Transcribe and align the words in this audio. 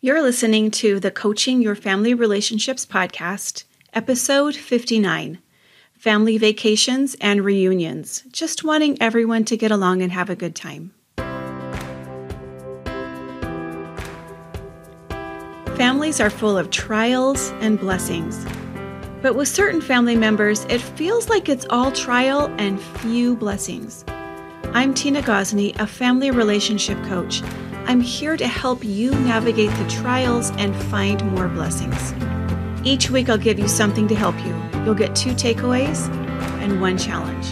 You're 0.00 0.22
listening 0.22 0.70
to 0.70 1.00
the 1.00 1.10
Coaching 1.10 1.60
Your 1.60 1.74
Family 1.74 2.14
Relationships 2.14 2.86
podcast, 2.86 3.64
episode 3.92 4.54
59 4.54 5.40
Family 5.92 6.38
Vacations 6.38 7.16
and 7.20 7.44
Reunions. 7.44 8.22
Just 8.30 8.62
wanting 8.62 8.96
everyone 9.02 9.44
to 9.46 9.56
get 9.56 9.72
along 9.72 10.02
and 10.02 10.12
have 10.12 10.30
a 10.30 10.36
good 10.36 10.54
time. 10.54 10.92
Families 15.76 16.20
are 16.20 16.30
full 16.30 16.56
of 16.56 16.70
trials 16.70 17.50
and 17.58 17.76
blessings. 17.80 18.46
But 19.20 19.34
with 19.34 19.48
certain 19.48 19.80
family 19.80 20.14
members, 20.14 20.64
it 20.66 20.80
feels 20.80 21.28
like 21.28 21.48
it's 21.48 21.66
all 21.70 21.90
trial 21.90 22.54
and 22.58 22.80
few 22.80 23.34
blessings. 23.34 24.04
I'm 24.74 24.94
Tina 24.94 25.22
Gosney, 25.22 25.76
a 25.80 25.88
family 25.88 26.30
relationship 26.30 27.02
coach 27.06 27.42
I'm 27.88 28.02
here 28.02 28.36
to 28.36 28.46
help 28.46 28.84
you 28.84 29.12
navigate 29.12 29.70
the 29.70 29.88
trials 29.88 30.50
and 30.58 30.76
find 30.76 31.24
more 31.32 31.48
blessings. 31.48 32.12
Each 32.86 33.08
week, 33.08 33.30
I'll 33.30 33.38
give 33.38 33.58
you 33.58 33.66
something 33.66 34.06
to 34.08 34.14
help 34.14 34.36
you. 34.44 34.54
You'll 34.84 34.94
get 34.94 35.16
two 35.16 35.30
takeaways 35.30 36.06
and 36.60 36.82
one 36.82 36.98
challenge. 36.98 37.50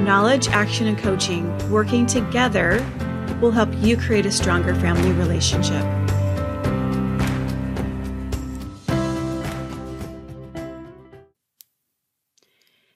Knowledge, 0.00 0.48
action, 0.48 0.88
and 0.88 0.98
coaching 0.98 1.56
working 1.70 2.04
together 2.04 2.84
will 3.40 3.52
help 3.52 3.68
you 3.76 3.96
create 3.96 4.26
a 4.26 4.32
stronger 4.32 4.74
family 4.74 5.12
relationship. 5.12 5.84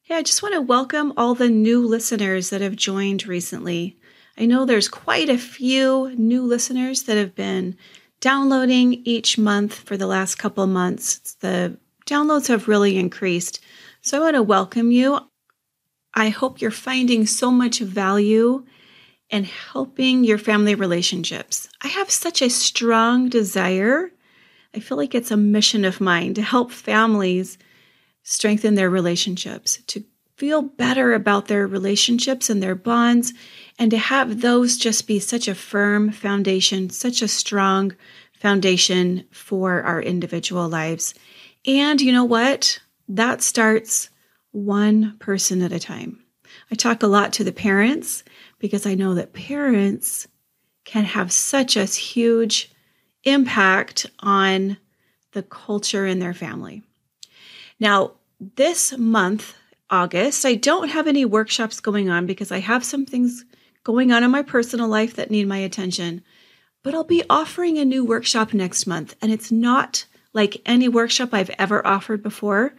Hey, 0.02 0.16
I 0.16 0.22
just 0.24 0.42
want 0.42 0.54
to 0.54 0.60
welcome 0.60 1.12
all 1.16 1.36
the 1.36 1.48
new 1.48 1.86
listeners 1.86 2.50
that 2.50 2.60
have 2.60 2.74
joined 2.74 3.28
recently. 3.28 3.96
I 4.36 4.46
know 4.46 4.64
there's 4.64 4.88
quite 4.88 5.28
a 5.28 5.38
few 5.38 6.12
new 6.16 6.42
listeners 6.42 7.04
that 7.04 7.16
have 7.16 7.34
been 7.34 7.76
downloading 8.20 8.94
each 9.04 9.38
month 9.38 9.74
for 9.74 9.96
the 9.96 10.06
last 10.06 10.36
couple 10.36 10.66
months. 10.66 11.34
The 11.40 11.78
downloads 12.06 12.48
have 12.48 12.68
really 12.68 12.98
increased. 12.98 13.60
So 14.02 14.18
I 14.18 14.20
want 14.20 14.34
to 14.34 14.42
welcome 14.42 14.90
you. 14.90 15.20
I 16.14 16.28
hope 16.28 16.60
you're 16.60 16.70
finding 16.70 17.26
so 17.26 17.50
much 17.50 17.78
value 17.80 18.64
in 19.30 19.44
helping 19.44 20.24
your 20.24 20.38
family 20.38 20.74
relationships. 20.74 21.68
I 21.82 21.88
have 21.88 22.10
such 22.10 22.42
a 22.42 22.50
strong 22.50 23.28
desire. 23.28 24.10
I 24.74 24.80
feel 24.80 24.96
like 24.96 25.14
it's 25.14 25.30
a 25.30 25.36
mission 25.36 25.84
of 25.84 26.00
mine 26.00 26.34
to 26.34 26.42
help 26.42 26.70
families 26.70 27.58
strengthen 28.22 28.74
their 28.74 28.90
relationships, 28.90 29.78
to 29.88 30.04
feel 30.36 30.62
better 30.62 31.14
about 31.14 31.46
their 31.46 31.66
relationships 31.66 32.50
and 32.50 32.62
their 32.62 32.74
bonds, 32.74 33.32
and 33.78 33.90
to 33.90 33.98
have 33.98 34.40
those 34.40 34.76
just 34.76 35.06
be 35.06 35.18
such 35.18 35.48
a 35.48 35.54
firm 35.54 36.10
foundation, 36.10 36.90
such 36.90 37.22
a 37.22 37.28
strong 37.28 37.94
foundation 38.32 39.24
for 39.30 39.82
our 39.82 40.02
individual 40.02 40.68
lives. 40.68 41.14
And 41.66 42.00
you 42.00 42.12
know 42.12 42.24
what? 42.24 42.80
That 43.08 43.42
starts 43.42 44.10
one 44.52 45.16
person 45.18 45.62
at 45.62 45.72
a 45.72 45.78
time. 45.78 46.24
I 46.70 46.74
talk 46.74 47.02
a 47.02 47.08
lot 47.08 47.32
to 47.34 47.44
the 47.44 47.52
parents 47.52 48.24
because 48.58 48.86
I 48.86 48.94
know 48.94 49.14
that 49.14 49.32
parents 49.32 50.26
can 50.84 51.04
have 51.04 51.32
such 51.32 51.76
a 51.76 51.84
huge 51.84 52.70
impact 53.24 54.06
on 54.20 54.76
the 55.32 55.42
culture 55.42 56.06
in 56.06 56.18
their 56.18 56.34
family. 56.34 56.82
Now, 57.80 58.12
this 58.56 58.96
month, 58.96 59.54
August, 59.94 60.44
I 60.44 60.56
don't 60.56 60.88
have 60.88 61.06
any 61.06 61.24
workshops 61.24 61.78
going 61.78 62.10
on 62.10 62.26
because 62.26 62.50
I 62.50 62.58
have 62.58 62.84
some 62.84 63.06
things 63.06 63.44
going 63.84 64.10
on 64.10 64.24
in 64.24 64.30
my 64.32 64.42
personal 64.42 64.88
life 64.88 65.14
that 65.14 65.30
need 65.30 65.46
my 65.46 65.58
attention. 65.58 66.24
But 66.82 66.94
I'll 66.94 67.04
be 67.04 67.22
offering 67.30 67.78
a 67.78 67.84
new 67.84 68.04
workshop 68.04 68.52
next 68.52 68.88
month, 68.88 69.14
and 69.22 69.30
it's 69.30 69.52
not 69.52 70.04
like 70.32 70.60
any 70.66 70.88
workshop 70.88 71.28
I've 71.32 71.50
ever 71.60 71.86
offered 71.86 72.24
before. 72.24 72.74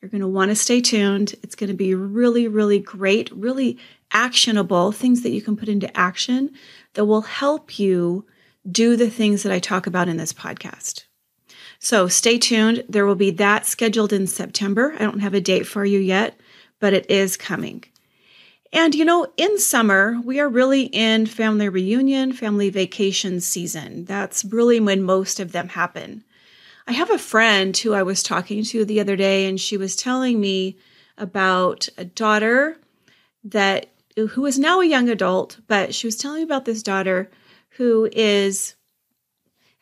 You're 0.00 0.10
going 0.10 0.20
to 0.20 0.28
want 0.28 0.50
to 0.50 0.54
stay 0.54 0.82
tuned. 0.82 1.34
It's 1.42 1.54
going 1.54 1.68
to 1.70 1.76
be 1.76 1.94
really, 1.94 2.46
really 2.46 2.78
great, 2.78 3.32
really 3.32 3.78
actionable 4.12 4.92
things 4.92 5.22
that 5.22 5.30
you 5.30 5.40
can 5.40 5.56
put 5.56 5.70
into 5.70 5.96
action 5.96 6.50
that 6.94 7.06
will 7.06 7.22
help 7.22 7.78
you 7.78 8.26
do 8.70 8.94
the 8.94 9.08
things 9.08 9.42
that 9.42 9.52
I 9.52 9.58
talk 9.58 9.86
about 9.86 10.08
in 10.08 10.18
this 10.18 10.34
podcast. 10.34 11.04
So 11.78 12.08
stay 12.08 12.38
tuned. 12.38 12.84
There 12.88 13.06
will 13.06 13.14
be 13.14 13.30
that 13.32 13.64
scheduled 13.64 14.12
in 14.12 14.26
September. 14.26 14.94
I 14.98 15.04
don't 15.04 15.20
have 15.20 15.34
a 15.34 15.40
date 15.40 15.66
for 15.66 15.84
you 15.84 15.98
yet, 15.98 16.38
but 16.80 16.92
it 16.92 17.10
is 17.10 17.36
coming. 17.36 17.84
And 18.72 18.94
you 18.94 19.04
know, 19.04 19.26
in 19.36 19.58
summer, 19.58 20.20
we 20.24 20.40
are 20.40 20.48
really 20.48 20.82
in 20.82 21.26
family 21.26 21.68
reunion, 21.68 22.32
family 22.32 22.70
vacation 22.70 23.40
season. 23.40 24.04
That's 24.04 24.44
really 24.44 24.78
when 24.78 25.02
most 25.02 25.40
of 25.40 25.52
them 25.52 25.68
happen. 25.68 26.24
I 26.86 26.92
have 26.92 27.10
a 27.10 27.18
friend 27.18 27.76
who 27.76 27.94
I 27.94 28.02
was 28.02 28.22
talking 28.22 28.64
to 28.64 28.84
the 28.84 29.00
other 29.00 29.16
day, 29.16 29.46
and 29.46 29.60
she 29.60 29.76
was 29.76 29.96
telling 29.96 30.40
me 30.40 30.76
about 31.16 31.88
a 31.96 32.04
daughter 32.04 32.78
that 33.44 33.90
who 34.16 34.46
is 34.46 34.58
now 34.58 34.80
a 34.80 34.86
young 34.86 35.08
adult, 35.08 35.58
but 35.66 35.94
she 35.94 36.06
was 36.06 36.16
telling 36.16 36.38
me 36.38 36.44
about 36.44 36.64
this 36.64 36.82
daughter 36.82 37.30
who 37.70 38.08
is 38.12 38.74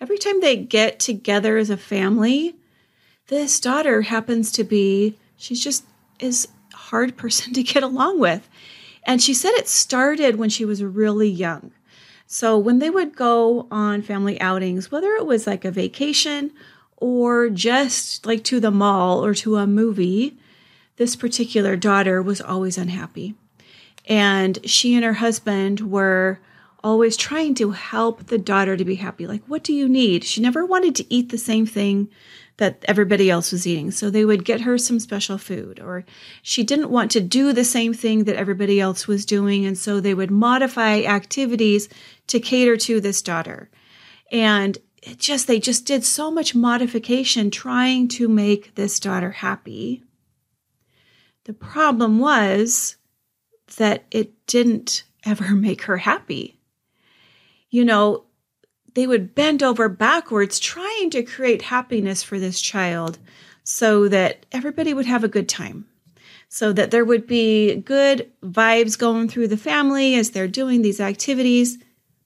every 0.01 0.19
time 0.19 0.41
they 0.41 0.57
get 0.57 0.99
together 0.99 1.57
as 1.57 1.71
a 1.71 1.77
family, 1.77 2.55
this 3.29 3.59
daughter 3.61 4.03
happens 4.03 4.53
to 4.53 4.65
be 4.65 5.17
she's 5.37 5.63
just 5.63 5.85
is 6.19 6.49
hard 6.87 7.17
person 7.17 7.53
to 7.55 7.63
get 7.63 7.83
along 7.83 8.19
with. 8.19 8.49
And 9.05 9.23
she 9.23 9.35
said 9.35 9.53
it 9.53 9.69
started 9.69 10.37
when 10.37 10.51
she 10.51 10.65
was 10.65 10.83
really 10.83 11.29
young. 11.29 11.73
So 12.27 12.59
when 12.59 12.81
they 12.81 12.91
would 12.91 13.15
go 13.15 13.69
on 13.71 14.03
family 14.03 14.41
outings, 14.41 14.91
whether 14.91 15.13
it 15.13 15.27
was 15.27 15.47
like 15.47 15.65
a 15.65 15.71
vacation 15.71 16.53
or 16.97 17.51
just 17.51 18.27
like 18.27 18.43
to 18.45 18.59
the 18.59 18.71
mall 18.71 19.25
or 19.25 19.35
to 19.35 19.57
a 19.57 19.67
movie, 19.67 20.37
this 20.97 21.15
particular 21.15 21.77
daughter 21.77 22.21
was 22.21 22.41
always 22.41 22.79
unhappy. 22.79 23.35
And 24.07 24.59
she 24.69 24.95
and 24.95 25.05
her 25.05 25.15
husband 25.15 25.81
were 25.81 26.41
always 26.83 27.17
trying 27.17 27.55
to 27.57 27.73
help 27.73 28.27
the 28.27 28.39
daughter 28.39 28.77
to 28.77 28.85
be 28.85 28.95
happy. 28.97 29.27
Like, 29.27 29.45
what 29.47 29.65
do 29.65 29.73
you 29.73 29.89
need? 29.89 30.25
She 30.25 30.41
never 30.41 30.65
wanted 30.65 30.95
to 30.97 31.15
eat 31.15 31.31
the 31.31 31.39
same 31.39 31.67
thing 31.67 32.09
that 32.59 32.85
everybody 32.87 33.31
else 33.31 33.53
was 33.53 33.67
eating. 33.67 33.91
So 33.91 34.09
they 34.09 34.25
would 34.25 34.45
get 34.45 34.63
her 34.63 34.79
some 34.79 34.99
special 34.99 35.39
food, 35.39 35.79
or 35.81 36.05
she 36.43 36.63
didn't 36.63 36.91
want 36.91 37.11
to 37.13 37.21
do 37.21 37.53
the 37.53 37.65
same 37.65 37.93
thing 37.93 38.25
that 38.25 38.37
everybody 38.37 38.81
else 38.81 39.07
was 39.07 39.27
doing. 39.27 39.67
And 39.67 39.77
so 39.77 40.01
they 40.01 40.15
would 40.15 40.31
modify 40.31 41.03
activities 41.03 41.89
to 42.29 42.41
cater 42.41 42.77
to 42.79 43.01
this 43.01 43.21
daughter. 43.21 43.71
And 44.33 44.79
it 45.03 45.19
just, 45.19 45.47
they 45.47 45.61
just 45.61 45.87
did 45.87 46.05
so 46.05 46.31
much 46.31 46.55
modification 46.55 47.51
trying 47.51 48.09
to 48.09 48.29
make 48.29 48.75
this 48.75 48.99
daughter 48.99 49.31
happy. 49.31 50.03
The 51.45 51.53
problem 51.53 52.19
was 52.19 52.97
that 53.77 54.05
it 54.11 54.47
didn't 54.47 55.05
ever 55.25 55.51
make 55.55 55.83
her 55.83 55.99
happy. 55.99 56.59
You 57.69 57.85
know, 57.85 58.26
they 58.97 59.07
would 59.07 59.35
bend 59.35 59.63
over 59.63 59.91
backwards 59.91 60.59
trying 60.59 61.11
to 61.11 61.23
create 61.23 61.61
happiness 61.61 62.23
for 62.23 62.39
this 62.39 62.63
child 62.63 63.19
so 63.63 64.09
that 64.09 64.47
everybody 64.53 64.95
would 64.95 65.05
have 65.05 65.23
a 65.23 65.29
good 65.29 65.51
time, 65.51 65.87
so 66.49 66.73
that 66.73 66.91
there 66.91 67.05
would 67.05 67.27
be 67.27 67.77
good 67.77 68.33
vibes 68.43 68.99
going 68.99 69.29
through 69.29 69.49
the 69.49 69.57
family 69.59 70.15
as 70.15 70.31
they're 70.31 70.49
doing 70.49 70.81
these 70.81 70.99
activities. 70.99 71.77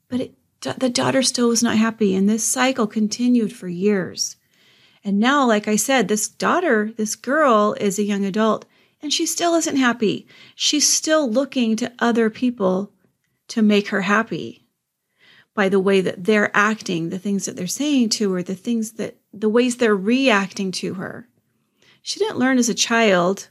But 0.09 0.20
it, 0.20 0.34
the 0.78 0.88
daughter 0.88 1.25
still 1.25 1.48
was 1.48 1.60
not 1.60 1.76
happy, 1.76 2.14
and 2.14 2.28
this 2.28 2.47
cycle 2.47 2.86
continued 2.86 3.53
for 3.53 3.66
years. 3.66 4.36
And 5.03 5.19
now, 5.19 5.44
like 5.44 5.66
I 5.66 5.75
said, 5.75 6.06
this 6.06 6.28
daughter, 6.28 6.92
this 6.97 7.16
girl, 7.16 7.75
is 7.80 7.98
a 7.98 8.04
young 8.04 8.25
adult, 8.25 8.64
and 9.03 9.12
she 9.12 9.26
still 9.26 9.56
isn't 9.56 9.76
happy. 9.76 10.28
She's 10.54 10.88
still 10.88 11.28
looking 11.28 11.75
to 11.76 11.92
other 11.98 12.30
people 12.30 12.92
to 13.48 13.60
make 13.60 13.88
her 13.88 14.03
happy 14.03 14.60
by 15.55 15.69
the 15.69 15.81
way 15.81 16.00
that 16.00 16.25
they're 16.25 16.55
acting, 16.56 17.11
the 17.11 17.19
things 17.19 17.44
that 17.44 17.56
they're 17.56 17.66
saying 17.66 18.09
to 18.11 18.33
her, 18.33 18.43
the 18.43 18.55
things 18.55 18.93
that 18.93 19.16
the 19.33 19.48
ways 19.48 19.77
they're 19.77 19.97
reacting 19.97 20.72
to 20.72 20.95
her. 20.95 21.28
She 22.03 22.19
didn't 22.19 22.39
learn 22.39 22.59
as 22.59 22.69
a 22.69 22.74
child 22.74 23.48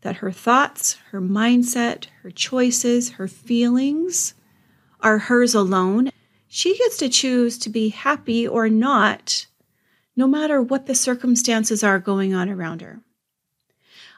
that 0.00 0.16
her 0.16 0.32
thoughts, 0.32 0.94
her 1.10 1.20
mindset, 1.20 2.06
her 2.22 2.30
choices, 2.30 3.10
her 3.10 3.28
feelings 3.28 4.34
are 5.00 5.18
hers 5.18 5.54
alone. 5.54 6.10
She 6.48 6.76
gets 6.76 6.96
to 6.98 7.08
choose 7.08 7.58
to 7.58 7.70
be 7.70 7.90
happy 7.90 8.46
or 8.46 8.68
not, 8.68 9.46
no 10.16 10.26
matter 10.26 10.60
what 10.60 10.86
the 10.86 10.94
circumstances 10.94 11.84
are 11.84 11.98
going 11.98 12.34
on 12.34 12.50
around 12.50 12.82
her. 12.82 13.00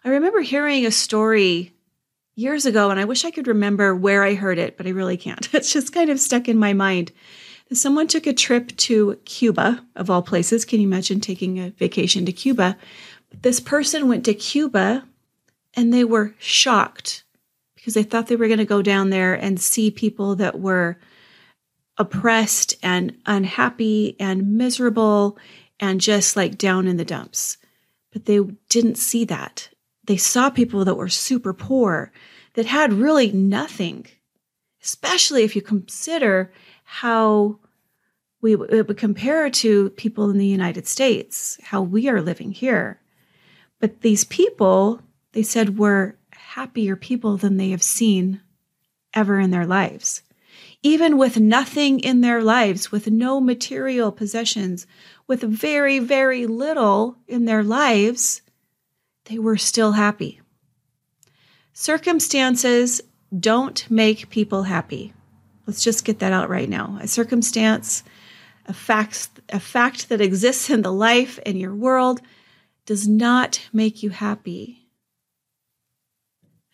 I 0.02 0.08
remember 0.08 0.40
hearing 0.40 0.84
a 0.84 0.90
story 0.90 1.73
years 2.34 2.66
ago, 2.66 2.90
and 2.90 2.98
I 2.98 3.04
wish 3.04 3.24
I 3.24 3.30
could 3.30 3.46
remember 3.46 3.94
where 3.94 4.24
I 4.24 4.34
heard 4.34 4.58
it, 4.58 4.76
but 4.76 4.86
I 4.86 4.90
really 4.90 5.16
can't. 5.16 5.48
It's 5.54 5.72
just 5.72 5.92
kind 5.92 6.10
of 6.10 6.20
stuck 6.20 6.48
in 6.48 6.58
my 6.58 6.72
mind. 6.72 7.12
Someone 7.72 8.06
took 8.06 8.26
a 8.26 8.32
trip 8.32 8.76
to 8.76 9.18
Cuba, 9.24 9.84
of 9.96 10.10
all 10.10 10.22
places. 10.22 10.64
Can 10.64 10.80
you 10.80 10.86
imagine 10.86 11.20
taking 11.20 11.58
a 11.58 11.70
vacation 11.70 12.26
to 12.26 12.32
Cuba? 12.32 12.76
This 13.32 13.58
person 13.60 14.08
went 14.08 14.24
to 14.26 14.34
Cuba 14.34 15.04
and 15.74 15.92
they 15.92 16.04
were 16.04 16.34
shocked 16.38 17.24
because 17.74 17.94
they 17.94 18.02
thought 18.02 18.28
they 18.28 18.36
were 18.36 18.46
going 18.46 18.58
to 18.58 18.64
go 18.64 18.82
down 18.82 19.10
there 19.10 19.34
and 19.34 19.60
see 19.60 19.90
people 19.90 20.36
that 20.36 20.60
were 20.60 20.98
oppressed 21.98 22.74
and 22.82 23.16
unhappy 23.26 24.16
and 24.18 24.56
miserable 24.56 25.38
and 25.80 26.00
just 26.00 26.36
like 26.36 26.58
down 26.58 26.86
in 26.86 26.96
the 26.96 27.04
dumps. 27.04 27.56
But 28.12 28.26
they 28.26 28.40
didn't 28.68 28.96
see 28.96 29.24
that. 29.26 29.68
They 30.06 30.16
saw 30.16 30.50
people 30.50 30.84
that 30.84 30.96
were 30.96 31.08
super 31.08 31.52
poor, 31.52 32.12
that 32.54 32.66
had 32.66 32.92
really 32.92 33.32
nothing, 33.32 34.06
especially 34.82 35.42
if 35.42 35.56
you 35.56 35.62
consider 35.62 36.52
how 36.84 37.58
we 38.40 38.54
would 38.54 38.96
compare 38.98 39.48
to 39.48 39.90
people 39.90 40.28
in 40.28 40.36
the 40.36 40.46
United 40.46 40.86
States, 40.86 41.58
how 41.62 41.80
we 41.80 42.08
are 42.08 42.20
living 42.20 42.52
here. 42.52 43.00
But 43.80 44.02
these 44.02 44.24
people, 44.24 45.00
they 45.32 45.42
said, 45.42 45.78
were 45.78 46.16
happier 46.30 46.94
people 46.94 47.38
than 47.38 47.56
they 47.56 47.70
have 47.70 47.82
seen 47.82 48.40
ever 49.14 49.40
in 49.40 49.50
their 49.50 49.66
lives. 49.66 50.22
Even 50.82 51.16
with 51.16 51.40
nothing 51.40 51.98
in 52.00 52.20
their 52.20 52.42
lives, 52.42 52.92
with 52.92 53.10
no 53.10 53.40
material 53.40 54.12
possessions, 54.12 54.86
with 55.26 55.40
very, 55.40 55.98
very 55.98 56.46
little 56.46 57.16
in 57.26 57.46
their 57.46 57.62
lives, 57.62 58.42
they 59.24 59.38
were 59.38 59.56
still 59.56 59.92
happy. 59.92 60.40
Circumstances 61.72 63.00
don't 63.38 63.90
make 63.90 64.30
people 64.30 64.64
happy. 64.64 65.12
Let's 65.66 65.82
just 65.82 66.04
get 66.04 66.18
that 66.20 66.32
out 66.32 66.50
right 66.50 66.68
now. 66.68 66.98
A 67.00 67.08
circumstance, 67.08 68.04
a 68.66 68.72
fact, 68.72 69.28
a 69.48 69.58
fact 69.58 70.08
that 70.08 70.20
exists 70.20 70.70
in 70.70 70.82
the 70.82 70.92
life 70.92 71.38
in 71.40 71.56
your 71.56 71.74
world 71.74 72.20
does 72.86 73.08
not 73.08 73.66
make 73.72 74.02
you 74.02 74.10
happy. 74.10 74.88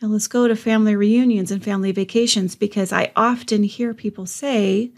Now 0.02 0.08
let's 0.08 0.28
go 0.28 0.48
to 0.48 0.56
family 0.56 0.96
reunions 0.96 1.50
and 1.50 1.62
family 1.62 1.92
vacations 1.92 2.56
because 2.56 2.92
I 2.92 3.12
often 3.14 3.62
hear 3.62 3.94
people 3.94 4.26
say, 4.26 4.92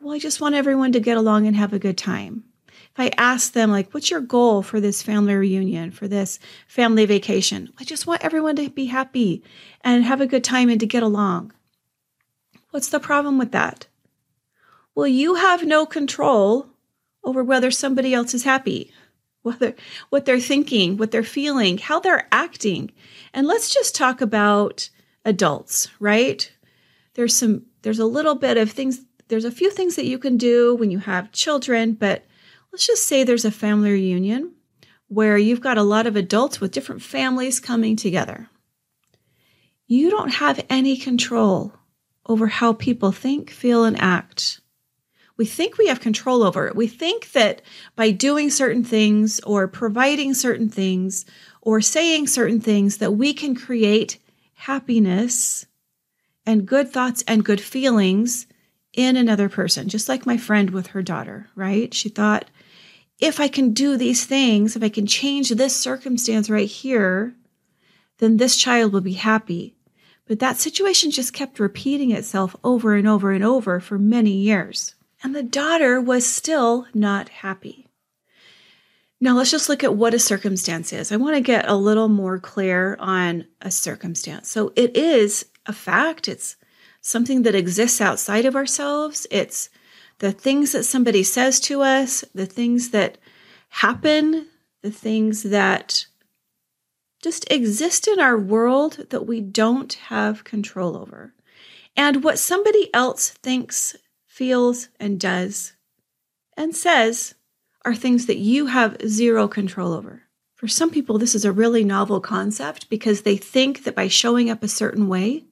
Well, 0.00 0.14
I 0.14 0.18
just 0.18 0.40
want 0.40 0.54
everyone 0.54 0.92
to 0.92 1.00
get 1.00 1.16
along 1.16 1.46
and 1.46 1.54
have 1.56 1.72
a 1.72 1.78
good 1.78 1.98
time. 1.98 2.44
I 3.00 3.10
ask 3.16 3.52
them, 3.52 3.70
like, 3.70 3.92
what's 3.92 4.10
your 4.10 4.20
goal 4.20 4.62
for 4.62 4.80
this 4.80 5.02
family 5.02 5.34
reunion, 5.34 5.90
for 5.90 6.08
this 6.08 6.38
family 6.66 7.06
vacation? 7.06 7.72
I 7.78 7.84
just 7.84 8.06
want 8.06 8.24
everyone 8.24 8.56
to 8.56 8.70
be 8.70 8.86
happy 8.86 9.42
and 9.82 10.04
have 10.04 10.20
a 10.20 10.26
good 10.26 10.44
time 10.44 10.68
and 10.68 10.80
to 10.80 10.86
get 10.86 11.02
along. 11.02 11.52
What's 12.70 12.88
the 12.88 13.00
problem 13.00 13.38
with 13.38 13.52
that? 13.52 13.86
Well, 14.94 15.06
you 15.06 15.34
have 15.34 15.64
no 15.64 15.86
control 15.86 16.66
over 17.24 17.42
whether 17.42 17.70
somebody 17.70 18.14
else 18.14 18.34
is 18.34 18.44
happy 18.44 18.92
whether 19.42 19.74
what 20.10 20.26
they're 20.26 20.38
thinking, 20.38 20.96
what 20.96 21.10
they're 21.10 21.22
feeling, 21.22 21.78
how 21.78 21.98
they're 21.98 22.28
acting. 22.30 22.90
And 23.32 23.46
let's 23.46 23.72
just 23.72 23.94
talk 23.94 24.20
about 24.20 24.90
adults, 25.24 25.88
right? 25.98 26.52
There's 27.14 27.34
some 27.34 27.62
there's 27.82 27.98
a 27.98 28.06
little 28.06 28.34
bit 28.34 28.58
of 28.58 28.70
things 28.70 29.00
there's 29.28 29.44
a 29.44 29.50
few 29.50 29.70
things 29.70 29.96
that 29.96 30.06
you 30.06 30.18
can 30.18 30.36
do 30.36 30.74
when 30.74 30.90
you 30.90 30.98
have 30.98 31.32
children, 31.32 31.94
but 31.94 32.24
let's 32.72 32.86
just 32.86 33.04
say 33.04 33.24
there's 33.24 33.44
a 33.44 33.50
family 33.50 33.92
reunion 33.92 34.52
where 35.08 35.36
you've 35.36 35.60
got 35.60 35.78
a 35.78 35.82
lot 35.82 36.06
of 36.06 36.16
adults 36.16 36.60
with 36.60 36.72
different 36.72 37.02
families 37.02 37.60
coming 37.60 37.96
together. 37.96 38.48
You 39.86 40.10
don't 40.10 40.34
have 40.34 40.64
any 40.70 40.96
control 40.96 41.72
over 42.26 42.46
how 42.46 42.72
people 42.74 43.10
think, 43.10 43.50
feel, 43.50 43.84
and 43.84 44.00
act 44.00 44.60
we 45.40 45.46
think 45.46 45.78
we 45.78 45.86
have 45.86 46.00
control 46.00 46.42
over 46.42 46.66
it. 46.66 46.76
We 46.76 46.86
think 46.86 47.32
that 47.32 47.62
by 47.96 48.10
doing 48.10 48.50
certain 48.50 48.84
things 48.84 49.40
or 49.40 49.66
providing 49.68 50.34
certain 50.34 50.68
things 50.68 51.24
or 51.62 51.80
saying 51.80 52.26
certain 52.26 52.60
things 52.60 52.98
that 52.98 53.12
we 53.12 53.32
can 53.32 53.54
create 53.54 54.18
happiness 54.52 55.64
and 56.44 56.66
good 56.66 56.90
thoughts 56.90 57.24
and 57.26 57.42
good 57.42 57.58
feelings 57.58 58.46
in 58.92 59.16
another 59.16 59.48
person, 59.48 59.88
just 59.88 60.10
like 60.10 60.26
my 60.26 60.36
friend 60.36 60.68
with 60.68 60.88
her 60.88 61.00
daughter, 61.00 61.48
right? 61.54 61.94
She 61.94 62.10
thought, 62.10 62.50
if 63.20 63.40
I 63.40 63.48
can 63.48 63.72
do 63.72 63.96
these 63.96 64.24
things, 64.24 64.76
if 64.76 64.82
I 64.82 64.88
can 64.88 65.06
change 65.06 65.50
this 65.50 65.76
circumstance 65.76 66.48
right 66.48 66.68
here, 66.68 67.34
then 68.18 68.36
this 68.36 68.56
child 68.56 68.92
will 68.92 69.00
be 69.00 69.14
happy. 69.14 69.76
But 70.26 70.38
that 70.38 70.58
situation 70.58 71.10
just 71.10 71.32
kept 71.32 71.58
repeating 71.58 72.12
itself 72.12 72.54
over 72.62 72.94
and 72.94 73.08
over 73.08 73.32
and 73.32 73.42
over 73.42 73.80
for 73.80 73.98
many 73.98 74.32
years 74.32 74.94
and 75.22 75.34
the 75.34 75.42
daughter 75.42 76.00
was 76.00 76.26
still 76.26 76.86
not 76.94 77.28
happy. 77.28 77.86
Now, 79.20 79.36
let's 79.36 79.50
just 79.50 79.68
look 79.68 79.84
at 79.84 79.94
what 79.94 80.14
a 80.14 80.18
circumstance 80.18 80.92
is. 80.92 81.12
I 81.12 81.16
want 81.16 81.36
to 81.36 81.42
get 81.42 81.68
a 81.68 81.74
little 81.74 82.08
more 82.08 82.38
clear 82.38 82.96
on 82.98 83.44
a 83.60 83.70
circumstance. 83.70 84.48
So, 84.48 84.72
it 84.76 84.96
is 84.96 85.46
a 85.66 85.74
fact, 85.74 86.26
it's 86.26 86.56
something 87.02 87.42
that 87.42 87.54
exists 87.54 88.00
outside 88.00 88.46
of 88.46 88.56
ourselves. 88.56 89.26
It's 89.30 89.68
the 90.20 90.32
things 90.32 90.72
that 90.72 90.84
somebody 90.84 91.22
says 91.22 91.60
to 91.60 91.82
us, 91.82 92.24
the 92.34 92.46
things 92.46 92.90
that 92.90 93.18
happen, 93.68 94.46
the 94.82 94.90
things 94.90 95.42
that 95.42 96.06
just 97.22 97.50
exist 97.50 98.08
in 98.08 98.18
our 98.18 98.38
world 98.38 99.06
that 99.10 99.26
we 99.26 99.40
don't 99.40 99.92
have 99.94 100.44
control 100.44 100.96
over. 100.96 101.34
And 101.96 102.24
what 102.24 102.38
somebody 102.38 102.88
else 102.94 103.30
thinks 103.30 103.96
feels, 104.26 104.88
and 104.98 105.20
does 105.20 105.74
and 106.56 106.76
says 106.76 107.34
are 107.84 107.94
things 107.94 108.26
that 108.26 108.36
you 108.36 108.66
have 108.66 109.00
zero 109.06 109.48
control 109.48 109.92
over. 109.92 110.22
For 110.54 110.68
some 110.68 110.90
people, 110.90 111.16
this 111.16 111.34
is 111.34 111.46
a 111.46 111.52
really 111.52 111.84
novel 111.84 112.20
concept 112.20 112.90
because 112.90 113.22
they 113.22 113.38
think 113.38 113.84
that 113.84 113.94
by 113.94 114.08
showing 114.08 114.50
up 114.50 114.62
a 114.62 114.68
certain 114.68 115.08
way, 115.08 115.44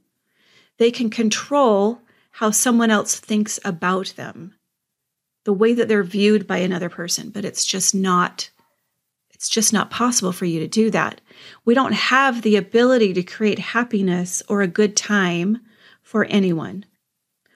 they 0.77 0.91
can 0.91 1.09
control 1.09 2.03
how 2.33 2.51
someone 2.51 2.91
else 2.91 3.19
thinks 3.19 3.59
about 3.65 4.13
them, 4.17 4.55
the 5.49 5.55
way 5.55 5.73
that 5.73 5.89
they're 5.89 6.05
viewed 6.05 6.47
by 6.47 6.59
another 6.59 6.91
person. 6.91 7.31
But 7.31 7.47
it's 7.47 7.65
just 7.65 7.95
not. 7.95 8.51
It's 9.31 9.49
just 9.49 9.73
not 9.73 9.91
possible 9.91 10.31
for 10.31 10.45
you 10.45 10.61
to 10.61 10.69
do 10.69 10.91
that. 10.91 11.23
We 11.65 11.73
don't 11.73 11.95
have 11.95 12.43
the 12.43 12.57
ability 12.57 13.15
to 13.15 13.23
create 13.23 13.59
happiness 13.59 14.43
or 14.47 14.61
a 14.61 14.67
good 14.67 14.95
time 14.95 15.63
for 16.03 16.27
anyone 16.27 16.85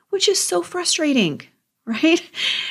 which 0.08 0.26
is 0.26 0.42
so 0.42 0.62
frustrating, 0.62 1.42
right? 1.86 2.22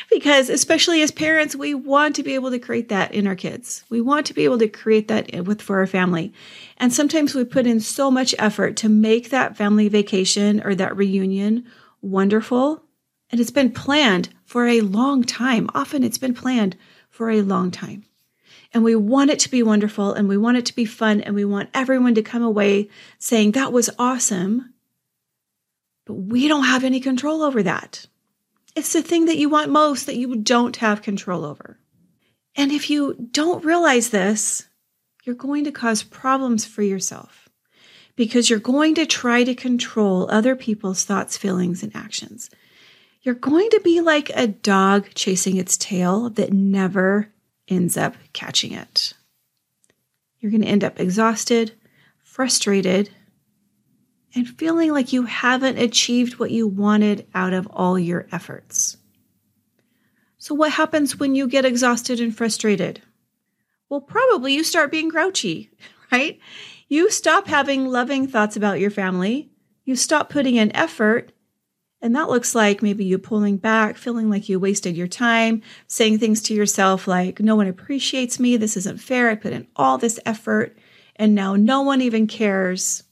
because 0.09 0.49
especially 0.49 1.03
as 1.03 1.11
parents, 1.11 1.55
we 1.55 1.75
want 1.75 2.15
to 2.15 2.23
be 2.23 2.33
able 2.33 2.49
to 2.49 2.57
create 2.57 2.89
that 2.89 3.13
in 3.13 3.27
our 3.27 3.35
kids. 3.35 3.83
We 3.91 4.01
want 4.01 4.25
to 4.25 4.33
be 4.33 4.43
able 4.43 4.57
to 4.57 4.67
create 4.67 5.07
that 5.09 5.45
with 5.45 5.61
for 5.61 5.77
our 5.77 5.87
family. 5.87 6.33
And 6.77 6.91
sometimes 6.91 7.35
we 7.35 7.43
put 7.43 7.67
in 7.67 7.79
so 7.79 8.09
much 8.09 8.33
effort 8.39 8.75
to 8.77 8.89
make 8.89 9.29
that 9.29 9.55
family 9.55 9.87
vacation 9.87 10.61
or 10.63 10.73
that 10.75 10.97
reunion 10.97 11.65
wonderful. 12.01 12.83
And 13.31 13.39
it's 13.39 13.51
been 13.51 13.71
planned 13.71 14.29
for 14.43 14.67
a 14.67 14.81
long 14.81 15.23
time. 15.23 15.69
Often 15.73 16.03
it's 16.03 16.17
been 16.17 16.33
planned 16.33 16.75
for 17.09 17.29
a 17.29 17.41
long 17.41 17.71
time. 17.71 18.03
And 18.73 18.83
we 18.83 18.95
want 18.95 19.31
it 19.31 19.39
to 19.39 19.51
be 19.51 19.63
wonderful 19.63 20.13
and 20.13 20.27
we 20.27 20.37
want 20.37 20.57
it 20.57 20.65
to 20.67 20.75
be 20.75 20.85
fun 20.85 21.21
and 21.21 21.35
we 21.35 21.45
want 21.45 21.69
everyone 21.73 22.15
to 22.15 22.21
come 22.21 22.43
away 22.43 22.89
saying 23.19 23.51
that 23.51 23.73
was 23.73 23.89
awesome. 23.99 24.73
But 26.05 26.13
we 26.15 26.47
don't 26.47 26.65
have 26.65 26.83
any 26.83 26.99
control 26.99 27.41
over 27.41 27.63
that. 27.63 28.05
It's 28.75 28.93
the 28.93 29.01
thing 29.01 29.25
that 29.25 29.37
you 29.37 29.49
want 29.49 29.71
most 29.71 30.05
that 30.05 30.15
you 30.15 30.35
don't 30.35 30.77
have 30.77 31.01
control 31.01 31.43
over. 31.43 31.77
And 32.55 32.71
if 32.71 32.89
you 32.89 33.15
don't 33.31 33.65
realize 33.65 34.09
this, 34.09 34.67
you're 35.23 35.35
going 35.35 35.65
to 35.65 35.71
cause 35.71 36.03
problems 36.03 36.65
for 36.65 36.81
yourself 36.81 37.49
because 38.15 38.49
you're 38.49 38.59
going 38.59 38.95
to 38.95 39.05
try 39.05 39.43
to 39.43 39.55
control 39.55 40.29
other 40.31 40.55
people's 40.55 41.03
thoughts, 41.03 41.37
feelings, 41.37 41.83
and 41.83 41.95
actions. 41.95 42.49
You're 43.21 43.35
going 43.35 43.69
to 43.69 43.81
be 43.83 44.01
like 44.01 44.31
a 44.33 44.47
dog 44.47 45.09
chasing 45.13 45.57
its 45.57 45.77
tail 45.77 46.29
that 46.31 46.51
never 46.51 47.29
ends 47.67 47.95
up 47.95 48.15
catching 48.33 48.73
it. 48.73 49.13
You're 50.39 50.51
going 50.51 50.63
to 50.63 50.67
end 50.67 50.83
up 50.83 50.99
exhausted, 50.99 51.73
frustrated, 52.23 53.11
and 54.33 54.47
feeling 54.47 54.91
like 54.91 55.13
you 55.13 55.23
haven't 55.23 55.77
achieved 55.77 56.39
what 56.39 56.51
you 56.51 56.67
wanted 56.67 57.27
out 57.35 57.53
of 57.53 57.67
all 57.67 57.99
your 57.99 58.27
efforts. 58.31 58.97
So, 60.39 60.55
what 60.55 60.71
happens 60.71 61.19
when 61.19 61.35
you 61.35 61.47
get 61.47 61.65
exhausted 61.65 62.19
and 62.19 62.35
frustrated? 62.35 63.01
Well, 63.89 64.01
probably 64.01 64.55
you 64.55 64.63
start 64.63 64.89
being 64.89 65.09
grouchy, 65.09 65.69
right? 66.11 66.39
You 66.87 67.11
stop 67.11 67.47
having 67.47 67.87
loving 67.87 68.27
thoughts 68.27 68.55
about 68.55 68.79
your 68.79 68.89
family. 68.89 69.51
You 69.85 69.95
stop 69.95 70.29
putting 70.29 70.55
in 70.55 70.75
effort. 70.75 71.31
And 72.01 72.15
that 72.15 72.29
looks 72.29 72.55
like 72.55 72.81
maybe 72.81 73.05
you 73.05 73.19
pulling 73.19 73.57
back, 73.57 73.95
feeling 73.95 74.29
like 74.29 74.49
you 74.49 74.59
wasted 74.59 74.97
your 74.97 75.07
time, 75.07 75.61
saying 75.87 76.17
things 76.17 76.41
to 76.43 76.53
yourself 76.53 77.07
like, 77.07 77.39
no 77.39 77.55
one 77.55 77.67
appreciates 77.67 78.39
me. 78.39 78.57
This 78.57 78.75
isn't 78.75 78.99
fair. 78.99 79.29
I 79.29 79.35
put 79.35 79.53
in 79.53 79.67
all 79.75 79.97
this 79.97 80.19
effort 80.25 80.77
and 81.15 81.35
now 81.35 81.55
no 81.55 81.81
one 81.81 82.01
even 82.01 82.25
cares. 82.25 83.03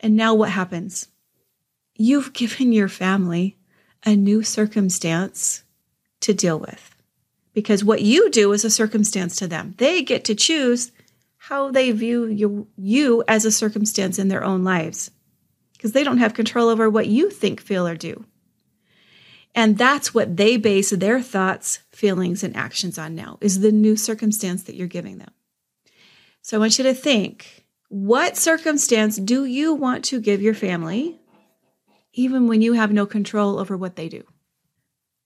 And 0.00 0.16
now 0.16 0.34
what 0.34 0.50
happens? 0.50 1.08
You've 1.94 2.32
given 2.34 2.72
your 2.72 2.88
family 2.88 3.56
a 4.04 4.14
new 4.14 4.42
circumstance 4.42 5.62
to 6.20 6.34
deal 6.34 6.58
with. 6.58 6.90
Because 7.54 7.84
what 7.84 8.02
you 8.02 8.30
do 8.30 8.52
is 8.52 8.64
a 8.64 8.70
circumstance 8.70 9.36
to 9.36 9.46
them. 9.46 9.74
They 9.78 10.02
get 10.02 10.24
to 10.24 10.34
choose 10.34 10.92
how 11.36 11.70
they 11.70 11.90
view 11.92 12.26
you, 12.26 12.66
you 12.76 13.22
as 13.28 13.44
a 13.44 13.52
circumstance 13.52 14.18
in 14.18 14.28
their 14.28 14.44
own 14.44 14.64
lives 14.64 15.10
because 15.84 15.92
they 15.92 16.02
don't 16.02 16.16
have 16.16 16.32
control 16.32 16.70
over 16.70 16.88
what 16.88 17.08
you 17.08 17.28
think, 17.28 17.60
feel, 17.60 17.86
or 17.86 17.94
do. 17.94 18.24
And 19.54 19.76
that's 19.76 20.14
what 20.14 20.38
they 20.38 20.56
base 20.56 20.88
their 20.88 21.20
thoughts, 21.20 21.80
feelings, 21.90 22.42
and 22.42 22.56
actions 22.56 22.96
on 22.96 23.14
now 23.14 23.36
is 23.42 23.60
the 23.60 23.70
new 23.70 23.94
circumstance 23.94 24.62
that 24.62 24.76
you're 24.76 24.88
giving 24.88 25.18
them. 25.18 25.28
So 26.40 26.56
I 26.56 26.60
want 26.60 26.78
you 26.78 26.84
to 26.84 26.94
think 26.94 27.66
what 27.90 28.38
circumstance 28.38 29.18
do 29.18 29.44
you 29.44 29.74
want 29.74 30.06
to 30.06 30.22
give 30.22 30.40
your 30.40 30.54
family, 30.54 31.20
even 32.14 32.48
when 32.48 32.62
you 32.62 32.72
have 32.72 32.90
no 32.90 33.04
control 33.04 33.58
over 33.58 33.76
what 33.76 33.96
they 33.96 34.08
do? 34.08 34.24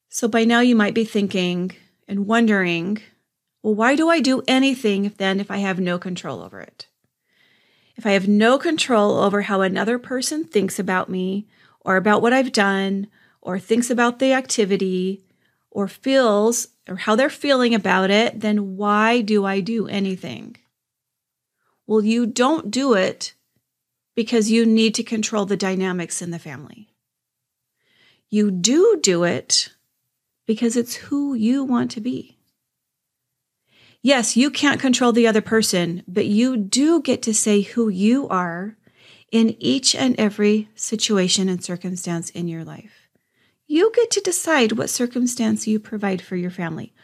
So 0.09 0.27
by 0.27 0.43
now 0.43 0.59
you 0.59 0.75
might 0.75 0.93
be 0.93 1.05
thinking 1.05 1.71
and 2.09 2.27
wondering, 2.27 2.99
well, 3.63 3.77
why 3.77 3.95
do 3.95 4.09
I 4.09 4.19
do 4.19 4.43
anything 4.49 5.15
then 5.19 5.39
if 5.39 5.53
I 5.53 5.59
have 5.59 5.79
no 5.79 6.01
control 6.01 6.43
over 6.43 6.61
it? 6.61 6.89
If 7.99 8.07
I 8.07 8.13
have 8.13 8.29
no 8.29 8.59
control 8.59 9.19
over 9.19 9.43
how 9.43 9.61
another 9.61 9.99
person 9.99 10.45
thinks 10.45 10.79
about 10.79 11.09
me 11.09 11.49
or 11.81 11.97
about 11.97 12.23
what 12.23 12.33
I've 12.33 12.53
done 12.53 13.09
or 13.43 13.59
thinks 13.59 13.91
about 13.91 14.21
the 14.21 14.33
activity 14.33 15.25
or 15.69 15.89
feels 15.89 16.69
or 16.89 16.95
how 16.95 17.17
they're 17.17 17.29
feeling 17.29 17.75
about 17.75 18.09
it, 18.09 18.39
then 18.39 18.77
why 18.77 19.21
do 19.21 19.45
I 19.45 19.59
do 19.59 19.89
anything? 19.89 20.57
Well, 21.89 22.05
you 22.05 22.25
don't 22.25 22.71
do 22.71 22.95
it 22.95 23.35
because 24.15 24.49
you 24.49 24.65
need 24.65 24.95
to 24.95 25.03
control 25.03 25.45
the 25.45 25.57
dynamics 25.57 26.23
in 26.23 26.31
the 26.31 26.39
family. 26.39 26.91
You 28.31 28.53
do 28.53 29.01
do 29.03 29.25
it 29.25 29.71
because 30.47 30.77
it's 30.77 30.95
who 30.95 31.35
you 31.35 31.65
want 31.65 31.91
to 31.93 32.01
be. 32.01 32.38
Yes, 34.03 34.37
you 34.37 34.51
can't 34.51 34.81
control 34.81 35.13
the 35.13 35.27
other 35.27 35.41
person, 35.41 36.05
but 36.07 36.27
you 36.27 36.57
do 36.57 37.03
get 37.03 37.21
to 37.23 37.35
say 37.35 37.63
who 37.63 37.89
you 37.89 38.29
are 38.29 38.77
in 39.33 39.57
each 39.59 39.95
and 39.95 40.19
every 40.19 40.69
situation 40.75 41.49
and 41.49 41.63
circumstance 41.63 42.31
in 42.31 42.49
your 42.49 42.65
life. 42.65 43.09
You 43.67 43.93
get 43.95 44.11
to 44.13 44.21
decide 44.21 44.73
what 44.73 44.89
circumstance 44.89 45.67
you 45.67 45.79
provide 45.79 46.23
for 46.23 46.37
your 46.37 46.51
family. 46.51 46.95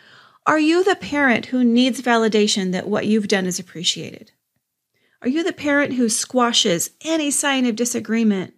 Are 0.47 0.59
you 0.59 0.85
the 0.85 0.97
parent 0.97 1.47
who 1.47 1.65
needs 1.65 2.01
validation 2.01 2.73
that 2.73 2.89
what 2.89 3.07
you've 3.07 3.29
done 3.29 3.47
is 3.47 3.59
appreciated? 3.59 4.33
Are 5.21 5.29
you 5.29 5.43
the 5.43 5.53
parent 5.53 5.95
who 5.95 6.09
squashes 6.09 6.91
any 7.03 7.31
sign 7.31 7.67
of 7.67 7.77
disagreement 7.77 8.55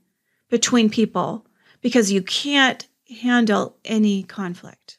between 0.51 0.91
people 0.91 1.47
because 1.81 2.13
you 2.13 2.23
can't 2.23 2.87
handle 3.23 3.77
any 3.85 4.25
conflict? 4.25 4.99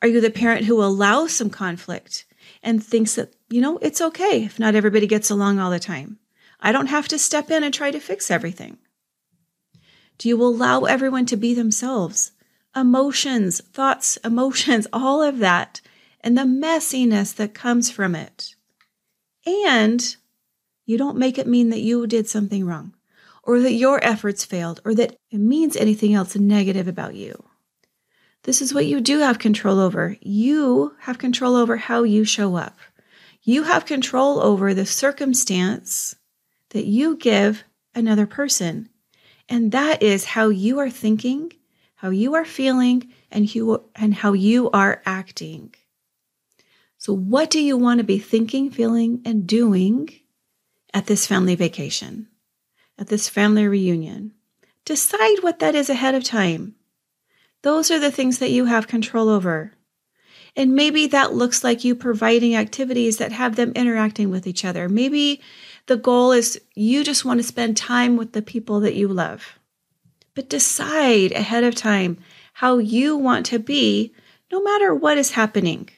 Are 0.00 0.08
you 0.08 0.20
the 0.20 0.30
parent 0.30 0.66
who 0.66 0.82
allows 0.82 1.32
some 1.34 1.50
conflict 1.50 2.24
and 2.62 2.82
thinks 2.82 3.16
that, 3.16 3.34
you 3.50 3.60
know, 3.60 3.78
it's 3.78 4.00
okay 4.00 4.44
if 4.44 4.58
not 4.58 4.74
everybody 4.74 5.06
gets 5.06 5.30
along 5.30 5.58
all 5.58 5.70
the 5.70 5.80
time. 5.80 6.18
I 6.60 6.72
don't 6.72 6.86
have 6.86 7.08
to 7.08 7.18
step 7.18 7.50
in 7.50 7.64
and 7.64 7.74
try 7.74 7.90
to 7.90 7.98
fix 7.98 8.30
everything. 8.30 8.78
Do 10.18 10.28
you 10.28 10.40
allow 10.40 10.82
everyone 10.82 11.26
to 11.26 11.36
be 11.36 11.54
themselves? 11.54 12.32
Emotions, 12.76 13.60
thoughts, 13.72 14.16
emotions, 14.18 14.86
all 14.92 15.22
of 15.22 15.38
that, 15.38 15.80
and 16.20 16.38
the 16.38 16.42
messiness 16.42 17.34
that 17.34 17.54
comes 17.54 17.90
from 17.90 18.14
it. 18.14 18.54
And 19.44 20.16
you 20.86 20.96
don't 20.96 21.18
make 21.18 21.38
it 21.38 21.48
mean 21.48 21.70
that 21.70 21.80
you 21.80 22.06
did 22.06 22.28
something 22.28 22.64
wrong, 22.64 22.94
or 23.42 23.58
that 23.60 23.72
your 23.72 24.02
efforts 24.04 24.44
failed, 24.44 24.80
or 24.84 24.94
that 24.94 25.16
it 25.30 25.38
means 25.38 25.76
anything 25.76 26.14
else 26.14 26.36
negative 26.36 26.86
about 26.86 27.16
you. 27.16 27.44
This 28.44 28.60
is 28.60 28.74
what 28.74 28.86
you 28.86 29.00
do 29.00 29.20
have 29.20 29.38
control 29.38 29.78
over. 29.78 30.16
You 30.20 30.96
have 31.00 31.18
control 31.18 31.54
over 31.54 31.76
how 31.76 32.02
you 32.02 32.24
show 32.24 32.56
up. 32.56 32.76
You 33.42 33.64
have 33.64 33.86
control 33.86 34.40
over 34.40 34.74
the 34.74 34.86
circumstance 34.86 36.16
that 36.70 36.86
you 36.86 37.16
give 37.16 37.64
another 37.94 38.26
person. 38.26 38.88
And 39.48 39.72
that 39.72 40.02
is 40.02 40.24
how 40.24 40.48
you 40.48 40.78
are 40.80 40.90
thinking, 40.90 41.52
how 41.96 42.10
you 42.10 42.34
are 42.34 42.44
feeling, 42.44 43.12
and, 43.30 43.48
and 43.94 44.14
how 44.14 44.32
you 44.32 44.70
are 44.70 45.02
acting. 45.06 45.74
So, 46.98 47.12
what 47.12 47.50
do 47.50 47.60
you 47.60 47.76
want 47.76 47.98
to 47.98 48.04
be 48.04 48.18
thinking, 48.18 48.70
feeling, 48.70 49.22
and 49.24 49.46
doing 49.46 50.08
at 50.94 51.06
this 51.06 51.26
family 51.26 51.56
vacation, 51.56 52.28
at 52.98 53.08
this 53.08 53.28
family 53.28 53.66
reunion? 53.66 54.32
Decide 54.84 55.42
what 55.42 55.58
that 55.58 55.74
is 55.74 55.90
ahead 55.90 56.14
of 56.14 56.24
time. 56.24 56.76
Those 57.62 57.90
are 57.90 57.98
the 57.98 58.10
things 58.10 58.38
that 58.38 58.50
you 58.50 58.66
have 58.66 58.88
control 58.88 59.28
over. 59.28 59.72
And 60.54 60.74
maybe 60.74 61.06
that 61.06 61.34
looks 61.34 61.64
like 61.64 61.84
you 61.84 61.94
providing 61.94 62.54
activities 62.54 63.16
that 63.16 63.32
have 63.32 63.56
them 63.56 63.72
interacting 63.74 64.30
with 64.30 64.46
each 64.46 64.64
other. 64.64 64.88
Maybe 64.88 65.40
the 65.86 65.96
goal 65.96 66.32
is 66.32 66.60
you 66.74 67.04
just 67.04 67.24
want 67.24 67.40
to 67.40 67.44
spend 67.44 67.76
time 67.76 68.16
with 68.16 68.32
the 68.32 68.42
people 68.42 68.80
that 68.80 68.94
you 68.94 69.08
love. 69.08 69.58
But 70.34 70.50
decide 70.50 71.32
ahead 71.32 71.64
of 71.64 71.74
time 71.74 72.18
how 72.54 72.78
you 72.78 73.16
want 73.16 73.46
to 73.46 73.58
be 73.58 74.12
no 74.50 74.62
matter 74.62 74.94
what 74.94 75.16
is 75.16 75.32
happening. 75.32 75.88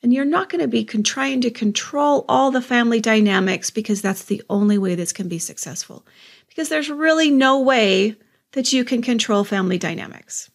And 0.00 0.14
you're 0.14 0.24
not 0.24 0.48
going 0.48 0.60
to 0.60 0.68
be 0.68 0.84
con- 0.84 1.02
trying 1.02 1.40
to 1.40 1.50
control 1.50 2.24
all 2.28 2.52
the 2.52 2.62
family 2.62 3.00
dynamics 3.00 3.70
because 3.70 4.00
that's 4.00 4.24
the 4.24 4.42
only 4.48 4.78
way 4.78 4.94
this 4.94 5.12
can 5.12 5.28
be 5.28 5.40
successful. 5.40 6.06
Because 6.48 6.68
there's 6.68 6.88
really 6.88 7.32
no 7.32 7.60
way 7.60 8.16
that 8.52 8.72
you 8.72 8.84
can 8.84 9.02
control 9.02 9.42
family 9.42 9.76
dynamics. 9.76 10.50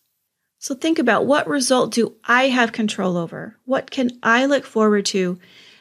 So 0.64 0.74
think 0.74 0.98
about 0.98 1.26
what 1.26 1.46
result 1.46 1.92
do 1.92 2.16
I 2.24 2.48
have 2.48 2.72
control 2.72 3.18
over? 3.18 3.58
What 3.66 3.92
can 3.92 4.12
I 4.24 4.46
look 4.46 4.64
forward 4.64 5.06
to 5.08 5.38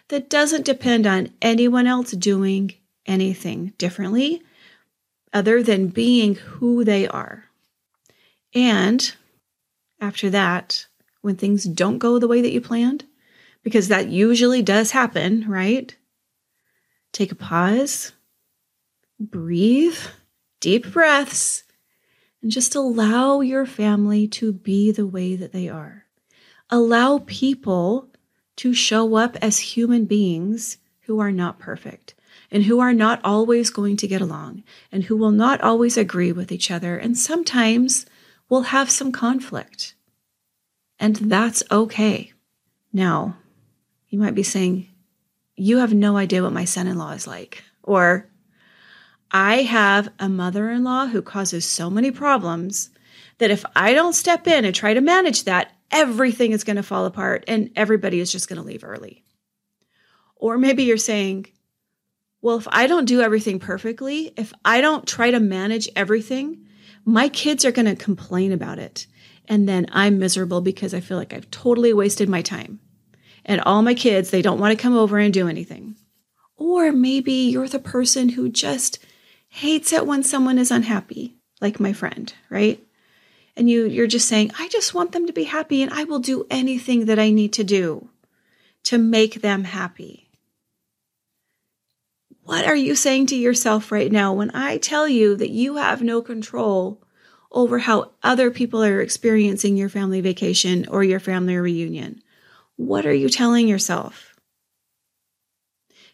that 0.08 0.28
doesn't 0.28 0.64
depend 0.64 1.06
on 1.06 1.30
anyone 1.40 1.86
else 1.86 2.10
doing 2.10 2.72
anything 3.06 3.74
differently 3.78 4.42
other 5.32 5.62
than 5.62 5.86
being 5.86 6.34
who 6.34 6.82
they 6.82 7.06
are? 7.06 7.44
And 8.56 9.14
after 10.00 10.28
that, 10.30 10.86
when 11.20 11.36
things 11.36 11.62
don't 11.62 11.98
go 11.98 12.18
the 12.18 12.26
way 12.26 12.42
that 12.42 12.50
you 12.50 12.60
planned, 12.60 13.04
because 13.62 13.86
that 13.86 14.08
usually 14.08 14.62
does 14.62 14.90
happen, 14.90 15.48
right? 15.48 15.96
Take 17.12 17.30
a 17.30 17.36
pause, 17.36 18.10
breathe, 19.20 19.98
deep 20.58 20.90
breaths, 20.90 21.62
and 22.42 22.50
just 22.50 22.74
allow 22.74 23.40
your 23.40 23.64
family 23.64 24.26
to 24.26 24.52
be 24.52 24.90
the 24.90 25.06
way 25.06 25.36
that 25.36 25.52
they 25.52 25.68
are. 25.68 26.06
Allow 26.70 27.20
people 27.20 28.08
to 28.56 28.74
show 28.74 29.14
up 29.14 29.36
as 29.40 29.58
human 29.58 30.04
beings 30.04 30.78
who 31.02 31.20
are 31.20 31.32
not 31.32 31.58
perfect 31.58 32.14
and 32.50 32.64
who 32.64 32.80
are 32.80 32.92
not 32.92 33.20
always 33.24 33.70
going 33.70 33.96
to 33.96 34.08
get 34.08 34.20
along 34.20 34.62
and 34.90 35.04
who 35.04 35.16
will 35.16 35.30
not 35.30 35.60
always 35.60 35.96
agree 35.96 36.32
with 36.32 36.52
each 36.52 36.70
other 36.70 36.96
and 36.98 37.16
sometimes 37.16 38.06
will 38.48 38.62
have 38.62 38.90
some 38.90 39.12
conflict. 39.12 39.94
And 40.98 41.16
that's 41.16 41.62
okay. 41.70 42.32
Now, 42.92 43.38
you 44.08 44.18
might 44.18 44.34
be 44.34 44.42
saying, 44.42 44.88
You 45.56 45.78
have 45.78 45.94
no 45.94 46.16
idea 46.16 46.42
what 46.42 46.52
my 46.52 46.66
son 46.66 46.86
in 46.86 46.98
law 46.98 47.12
is 47.12 47.26
like. 47.26 47.64
Or, 47.82 48.28
I 49.32 49.62
have 49.62 50.10
a 50.18 50.28
mother 50.28 50.70
in 50.70 50.84
law 50.84 51.06
who 51.06 51.22
causes 51.22 51.64
so 51.64 51.88
many 51.88 52.10
problems 52.10 52.90
that 53.38 53.50
if 53.50 53.64
I 53.74 53.94
don't 53.94 54.12
step 54.12 54.46
in 54.46 54.66
and 54.66 54.74
try 54.74 54.92
to 54.92 55.00
manage 55.00 55.44
that, 55.44 55.72
everything 55.90 56.52
is 56.52 56.64
going 56.64 56.76
to 56.76 56.82
fall 56.82 57.06
apart 57.06 57.44
and 57.48 57.70
everybody 57.74 58.20
is 58.20 58.30
just 58.30 58.48
going 58.48 58.60
to 58.60 58.66
leave 58.66 58.84
early. 58.84 59.24
Or 60.36 60.58
maybe 60.58 60.84
you're 60.84 60.98
saying, 60.98 61.46
well, 62.42 62.58
if 62.58 62.68
I 62.70 62.86
don't 62.86 63.06
do 63.06 63.22
everything 63.22 63.58
perfectly, 63.58 64.32
if 64.36 64.52
I 64.64 64.80
don't 64.80 65.06
try 65.06 65.30
to 65.30 65.40
manage 65.40 65.88
everything, 65.96 66.66
my 67.04 67.28
kids 67.28 67.64
are 67.64 67.72
going 67.72 67.86
to 67.86 67.96
complain 67.96 68.52
about 68.52 68.78
it. 68.78 69.06
And 69.46 69.68
then 69.68 69.86
I'm 69.92 70.18
miserable 70.18 70.60
because 70.60 70.92
I 70.92 71.00
feel 71.00 71.16
like 71.16 71.32
I've 71.32 71.50
totally 71.50 71.92
wasted 71.92 72.28
my 72.28 72.42
time. 72.42 72.80
And 73.44 73.60
all 73.62 73.82
my 73.82 73.94
kids, 73.94 74.30
they 74.30 74.42
don't 74.42 74.60
want 74.60 74.76
to 74.76 74.82
come 74.82 74.96
over 74.96 75.18
and 75.18 75.32
do 75.32 75.48
anything. 75.48 75.96
Or 76.56 76.92
maybe 76.92 77.32
you're 77.32 77.68
the 77.68 77.78
person 77.78 78.28
who 78.28 78.48
just 78.48 78.98
hates 79.52 79.92
it 79.92 80.06
when 80.06 80.22
someone 80.22 80.56
is 80.56 80.70
unhappy, 80.70 81.36
like 81.60 81.78
my 81.78 81.92
friend, 81.92 82.32
right? 82.48 82.82
And 83.54 83.68
you 83.68 83.84
you're 83.84 84.06
just 84.06 84.26
saying, 84.26 84.50
I 84.58 84.68
just 84.68 84.94
want 84.94 85.12
them 85.12 85.26
to 85.26 85.32
be 85.32 85.44
happy 85.44 85.82
and 85.82 85.92
I 85.92 86.04
will 86.04 86.20
do 86.20 86.46
anything 86.50 87.04
that 87.04 87.18
I 87.18 87.30
need 87.30 87.52
to 87.52 87.64
do 87.64 88.08
to 88.84 88.96
make 88.96 89.42
them 89.42 89.64
happy. 89.64 90.30
What 92.44 92.64
are 92.64 92.74
you 92.74 92.94
saying 92.94 93.26
to 93.26 93.36
yourself 93.36 93.92
right 93.92 94.10
now 94.10 94.32
when 94.32 94.50
I 94.52 94.78
tell 94.78 95.06
you 95.06 95.36
that 95.36 95.50
you 95.50 95.76
have 95.76 96.00
no 96.00 96.22
control 96.22 97.02
over 97.50 97.80
how 97.80 98.12
other 98.22 98.50
people 98.50 98.82
are 98.82 99.02
experiencing 99.02 99.76
your 99.76 99.90
family 99.90 100.22
vacation 100.22 100.88
or 100.88 101.04
your 101.04 101.20
family 101.20 101.56
reunion? 101.56 102.22
What 102.76 103.04
are 103.04 103.12
you 103.12 103.28
telling 103.28 103.68
yourself? 103.68 104.31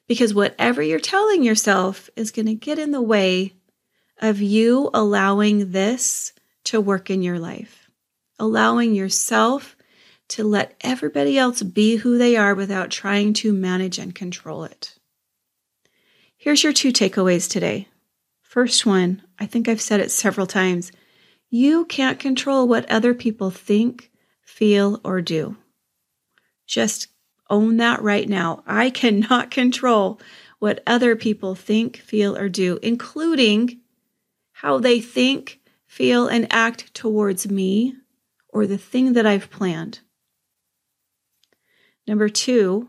Because 0.09 0.35
whatever 0.35 0.83
you're 0.83 0.99
telling 0.99 1.45
yourself 1.45 2.11
is 2.17 2.33
going 2.33 2.47
to 2.47 2.55
get 2.55 2.79
in 2.79 2.91
the 2.91 3.03
way 3.03 3.55
of 4.21 4.41
you 4.41 4.91
allowing 4.93 5.71
this 5.71 6.33
to 6.65 6.81
work 6.81 7.11
in 7.11 7.23
your 7.23 7.39
life, 7.39 7.89
allowing 8.39 8.95
yourself 8.95 9.77
to 10.29 10.45
let 10.45 10.75
everybody 10.81 11.39
else 11.39 11.63
be 11.63 11.97
who 11.97 12.19
they 12.19 12.37
are 12.37 12.55
without 12.55 12.91
trying 12.91 13.33
to 13.33 13.53
manage 13.53 13.99
and 13.99 14.15
control 14.15 14.65
it. 14.65 14.95
Here's 16.37 16.63
your 16.63 16.73
two 16.73 16.93
takeaways 16.93 17.49
today. 17.49 17.89
First 18.43 18.87
one, 18.87 19.23
I 19.39 19.47
think 19.47 19.69
I've 19.69 19.81
said 19.81 20.01
it 20.01 20.11
several 20.11 20.47
times 20.47 20.91
You 21.51 21.85
can't 21.87 22.19
control 22.19 22.69
what 22.69 22.91
other 22.91 23.15
people 23.15 23.51
think, 23.51 24.11
feel, 24.43 25.01
or 25.05 25.23
do. 25.23 25.57
Just 26.67 27.09
own 27.51 27.77
that 27.79 28.03
right 28.03 28.29
now. 28.29 28.63
I 28.67 28.91
cannot 28.91 29.51
control 29.51 30.21
what 30.59 30.83
other 30.87 31.15
people 31.15 31.55
think, 31.55 31.99
feel, 31.99 32.37
or 32.37 32.49
do, 32.49 32.79
including 32.83 33.81
how 34.53 34.79
they 34.79 35.01
think, 35.01 35.61
feel, 35.87 36.27
and 36.27 36.47
act 36.51 36.93
towards 36.95 37.49
me 37.49 37.95
or 38.49 38.67
the 38.67 38.79
thing 38.79 39.13
that 39.13 39.27
I've 39.27 39.51
planned. 39.51 40.01
Number 42.07 42.29
two, 42.29 42.89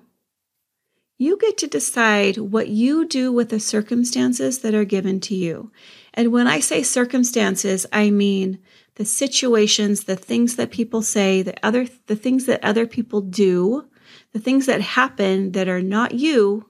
you 1.18 1.38
get 1.38 1.58
to 1.58 1.68
decide 1.68 2.38
what 2.38 2.70
you 2.70 3.06
do 3.06 3.32
with 3.32 3.50
the 3.50 3.60
circumstances 3.60 4.60
that 4.60 4.74
are 4.74 4.86
given 4.86 5.20
to 5.20 5.36
you. 5.36 5.72
And 6.14 6.32
when 6.32 6.48
I 6.48 6.62
say 6.62 6.82
circumstances, 6.82 7.86
I 7.92 8.10
mean 8.10 8.60
the 8.96 9.04
situations, 9.06 10.06
the 10.06 10.16
things 10.16 10.56
that 10.56 10.72
people 10.72 11.02
say, 11.02 11.42
the 11.42 11.56
other 11.66 11.88
the 12.08 12.16
things 12.16 12.46
that 12.46 12.64
other 12.64 12.88
people 12.88 13.22
do, 13.22 13.90
the 14.32 14.40
things 14.40 14.66
that 14.68 14.82
happen 14.82 15.54
that 15.54 15.68
are 15.68 15.82
not 15.82 16.14
you 16.14 16.66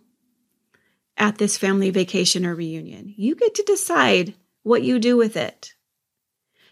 at 1.17 1.37
this 1.37 1.57
family 1.57 1.89
vacation 1.89 2.45
or 2.45 2.55
reunion. 2.55 3.13
You 3.17 3.35
get 3.35 3.53
to 3.55 3.63
decide 3.63 4.33
what 4.63 4.83
you 4.83 4.99
do 4.99 5.17
with 5.17 5.35
it. 5.35 5.73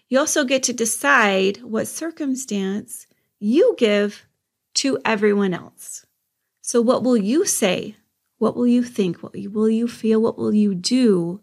You 0.07 0.19
also 0.19 0.45
get 0.45 0.63
to 0.63 0.73
decide 0.73 1.61
what 1.63 1.87
circumstance 1.87 3.07
you 3.39 3.75
give 3.77 4.25
to 4.75 4.97
everyone 5.03 5.53
else. 5.53 6.05
So, 6.61 6.81
what 6.81 7.03
will 7.03 7.17
you 7.17 7.45
say? 7.45 7.97
What 8.37 8.55
will 8.55 8.67
you 8.67 8.83
think? 8.83 9.21
What 9.21 9.33
will 9.33 9.69
you 9.69 9.87
feel? 9.87 10.21
What 10.21 10.37
will 10.37 10.53
you 10.53 10.75
do? 10.75 11.41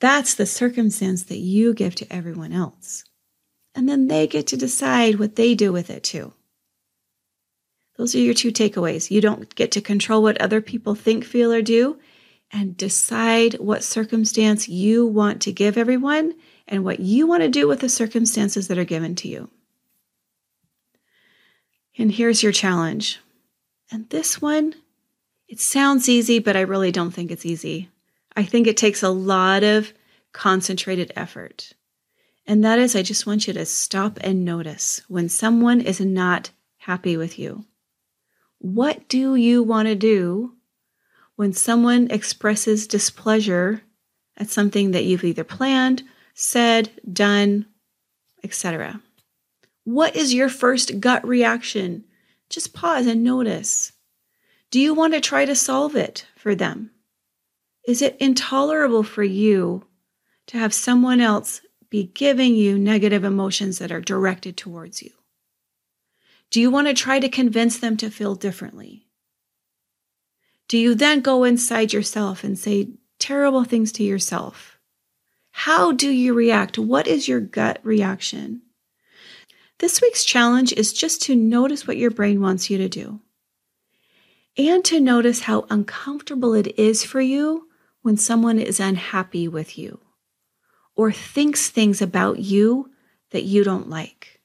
That's 0.00 0.34
the 0.34 0.46
circumstance 0.46 1.24
that 1.24 1.38
you 1.38 1.74
give 1.74 1.94
to 1.96 2.12
everyone 2.12 2.52
else. 2.52 3.04
And 3.74 3.88
then 3.88 4.08
they 4.08 4.26
get 4.26 4.46
to 4.48 4.56
decide 4.56 5.18
what 5.18 5.36
they 5.36 5.54
do 5.54 5.72
with 5.72 5.90
it 5.90 6.02
too. 6.02 6.32
Those 8.00 8.14
are 8.14 8.18
your 8.18 8.32
two 8.32 8.50
takeaways. 8.50 9.10
You 9.10 9.20
don't 9.20 9.54
get 9.56 9.72
to 9.72 9.82
control 9.82 10.22
what 10.22 10.40
other 10.40 10.62
people 10.62 10.94
think, 10.94 11.22
feel, 11.22 11.52
or 11.52 11.60
do, 11.60 11.98
and 12.50 12.74
decide 12.74 13.58
what 13.58 13.84
circumstance 13.84 14.70
you 14.70 15.06
want 15.06 15.42
to 15.42 15.52
give 15.52 15.76
everyone 15.76 16.32
and 16.66 16.82
what 16.82 17.00
you 17.00 17.26
want 17.26 17.42
to 17.42 17.50
do 17.50 17.68
with 17.68 17.80
the 17.80 17.90
circumstances 17.90 18.68
that 18.68 18.78
are 18.78 18.84
given 18.84 19.16
to 19.16 19.28
you. 19.28 19.50
And 21.98 22.10
here's 22.10 22.42
your 22.42 22.52
challenge. 22.52 23.20
And 23.92 24.08
this 24.08 24.40
one, 24.40 24.76
it 25.46 25.60
sounds 25.60 26.08
easy, 26.08 26.38
but 26.38 26.56
I 26.56 26.62
really 26.62 26.92
don't 26.92 27.10
think 27.10 27.30
it's 27.30 27.44
easy. 27.44 27.90
I 28.34 28.44
think 28.44 28.66
it 28.66 28.78
takes 28.78 29.02
a 29.02 29.10
lot 29.10 29.62
of 29.62 29.92
concentrated 30.32 31.12
effort. 31.16 31.74
And 32.46 32.64
that 32.64 32.78
is, 32.78 32.96
I 32.96 33.02
just 33.02 33.26
want 33.26 33.46
you 33.46 33.52
to 33.52 33.66
stop 33.66 34.18
and 34.22 34.42
notice 34.42 35.02
when 35.08 35.28
someone 35.28 35.82
is 35.82 36.00
not 36.00 36.48
happy 36.78 37.18
with 37.18 37.38
you. 37.38 37.66
What 38.60 39.08
do 39.08 39.36
you 39.36 39.62
want 39.62 39.88
to 39.88 39.94
do 39.94 40.52
when 41.36 41.54
someone 41.54 42.10
expresses 42.10 42.86
displeasure 42.86 43.80
at 44.36 44.50
something 44.50 44.90
that 44.90 45.04
you've 45.04 45.24
either 45.24 45.44
planned, 45.44 46.02
said, 46.34 46.90
done, 47.10 47.64
etc.? 48.44 49.00
What 49.84 50.14
is 50.14 50.34
your 50.34 50.50
first 50.50 51.00
gut 51.00 51.26
reaction? 51.26 52.04
Just 52.50 52.74
pause 52.74 53.06
and 53.06 53.24
notice. 53.24 53.92
Do 54.70 54.78
you 54.78 54.92
want 54.92 55.14
to 55.14 55.20
try 55.22 55.46
to 55.46 55.56
solve 55.56 55.96
it 55.96 56.26
for 56.36 56.54
them? 56.54 56.90
Is 57.86 58.02
it 58.02 58.18
intolerable 58.20 59.04
for 59.04 59.24
you 59.24 59.86
to 60.48 60.58
have 60.58 60.74
someone 60.74 61.22
else 61.22 61.62
be 61.88 62.10
giving 62.14 62.54
you 62.54 62.78
negative 62.78 63.24
emotions 63.24 63.78
that 63.78 63.90
are 63.90 64.02
directed 64.02 64.58
towards 64.58 65.02
you? 65.02 65.12
Do 66.50 66.60
you 66.60 66.70
want 66.70 66.88
to 66.88 66.94
try 66.94 67.20
to 67.20 67.28
convince 67.28 67.78
them 67.78 67.96
to 67.98 68.10
feel 68.10 68.34
differently? 68.34 69.06
Do 70.68 70.78
you 70.78 70.94
then 70.94 71.20
go 71.20 71.44
inside 71.44 71.92
yourself 71.92 72.42
and 72.42 72.58
say 72.58 72.90
terrible 73.18 73.64
things 73.64 73.92
to 73.92 74.02
yourself? 74.02 74.78
How 75.52 75.92
do 75.92 76.10
you 76.10 76.34
react? 76.34 76.78
What 76.78 77.06
is 77.06 77.28
your 77.28 77.40
gut 77.40 77.78
reaction? 77.82 78.62
This 79.78 80.00
week's 80.00 80.24
challenge 80.24 80.72
is 80.72 80.92
just 80.92 81.22
to 81.22 81.36
notice 81.36 81.86
what 81.86 81.96
your 81.96 82.10
brain 82.10 82.40
wants 82.40 82.68
you 82.68 82.78
to 82.78 82.88
do 82.88 83.20
and 84.56 84.84
to 84.84 85.00
notice 85.00 85.40
how 85.40 85.66
uncomfortable 85.70 86.54
it 86.54 86.78
is 86.78 87.04
for 87.04 87.20
you 87.20 87.68
when 88.02 88.16
someone 88.16 88.58
is 88.58 88.80
unhappy 88.80 89.48
with 89.48 89.78
you 89.78 90.00
or 90.96 91.12
thinks 91.12 91.68
things 91.68 92.02
about 92.02 92.38
you 92.38 92.90
that 93.30 93.44
you 93.44 93.64
don't 93.64 93.88
like. 93.88 94.40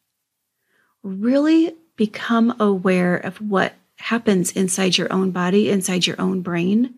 Really 1.04 1.76
become 1.96 2.56
aware 2.60 3.16
of 3.16 3.38
what 3.38 3.74
happens 3.98 4.52
inside 4.52 4.98
your 4.98 5.12
own 5.12 5.32
body, 5.32 5.70
inside 5.70 6.06
your 6.06 6.20
own 6.20 6.42
brain 6.42 6.96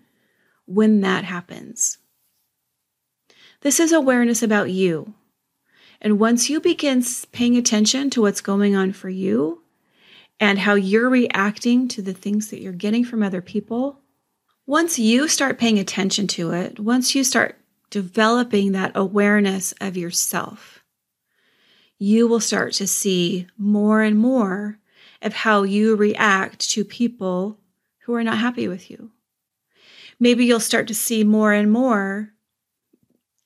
when 0.65 1.01
that 1.01 1.23
happens. 1.23 1.97
This 3.61 3.79
is 3.79 3.91
awareness 3.91 4.43
about 4.43 4.69
you 4.69 5.13
and 6.01 6.19
once 6.19 6.49
you 6.49 6.59
begin 6.59 7.03
paying 7.31 7.57
attention 7.57 8.09
to 8.11 8.21
what's 8.21 8.41
going 8.41 8.75
on 8.75 8.93
for 8.93 9.09
you 9.09 9.63
and 10.39 10.59
how 10.59 10.75
you're 10.75 11.09
reacting 11.09 11.87
to 11.89 12.01
the 12.01 12.13
things 12.13 12.49
that 12.49 12.61
you're 12.61 12.73
getting 12.73 13.03
from 13.03 13.23
other 13.23 13.41
people, 13.41 13.99
once 14.67 14.99
you 14.99 15.27
start 15.27 15.57
paying 15.57 15.79
attention 15.79 16.27
to 16.27 16.51
it, 16.51 16.79
once 16.79 17.15
you 17.15 17.23
start 17.23 17.57
developing 17.89 18.73
that 18.73 18.91
awareness 18.93 19.73
of 19.81 19.97
yourself, 19.97 20.83
you 21.97 22.27
will 22.27 22.41
start 22.41 22.73
to 22.73 22.85
see 22.85 23.47
more 23.57 24.03
and 24.03 24.19
more 24.19 24.77
of 25.21 25.33
how 25.33 25.63
you 25.63 25.95
react 25.95 26.69
to 26.71 26.85
people 26.85 27.59
who 27.99 28.13
are 28.13 28.23
not 28.23 28.37
happy 28.37 28.67
with 28.67 28.89
you. 28.89 29.11
Maybe 30.19 30.45
you'll 30.45 30.59
start 30.59 30.87
to 30.87 30.93
see 30.93 31.23
more 31.23 31.53
and 31.53 31.71
more 31.71 32.33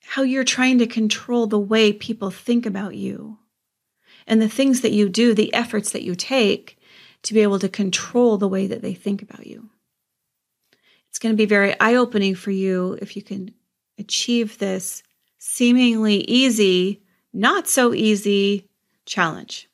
how 0.05 0.23
you're 0.23 0.43
trying 0.43 0.77
to 0.79 0.87
control 0.87 1.47
the 1.47 1.59
way 1.59 1.93
people 1.93 2.31
think 2.31 2.65
about 2.65 2.95
you 2.95 3.37
and 4.27 4.41
the 4.41 4.49
things 4.49 4.81
that 4.81 4.91
you 4.91 5.09
do, 5.09 5.33
the 5.33 5.53
efforts 5.53 5.91
that 5.91 6.03
you 6.03 6.15
take 6.15 6.77
to 7.23 7.33
be 7.33 7.41
able 7.41 7.59
to 7.59 7.69
control 7.69 8.37
the 8.37 8.47
way 8.47 8.67
that 8.67 8.81
they 8.81 8.93
think 8.93 9.21
about 9.21 9.47
you. 9.47 9.69
It's 11.09 11.19
going 11.19 11.33
to 11.33 11.37
be 11.37 11.45
very 11.45 11.79
eye 11.79 11.95
opening 11.95 12.35
for 12.35 12.51
you 12.51 12.97
if 13.01 13.15
you 13.15 13.21
can 13.21 13.53
achieve 13.97 14.57
this 14.57 15.03
seemingly 15.37 16.17
easy, 16.21 17.01
not 17.33 17.67
so 17.67 17.93
easy 17.93 18.69
challenge. 19.05 19.69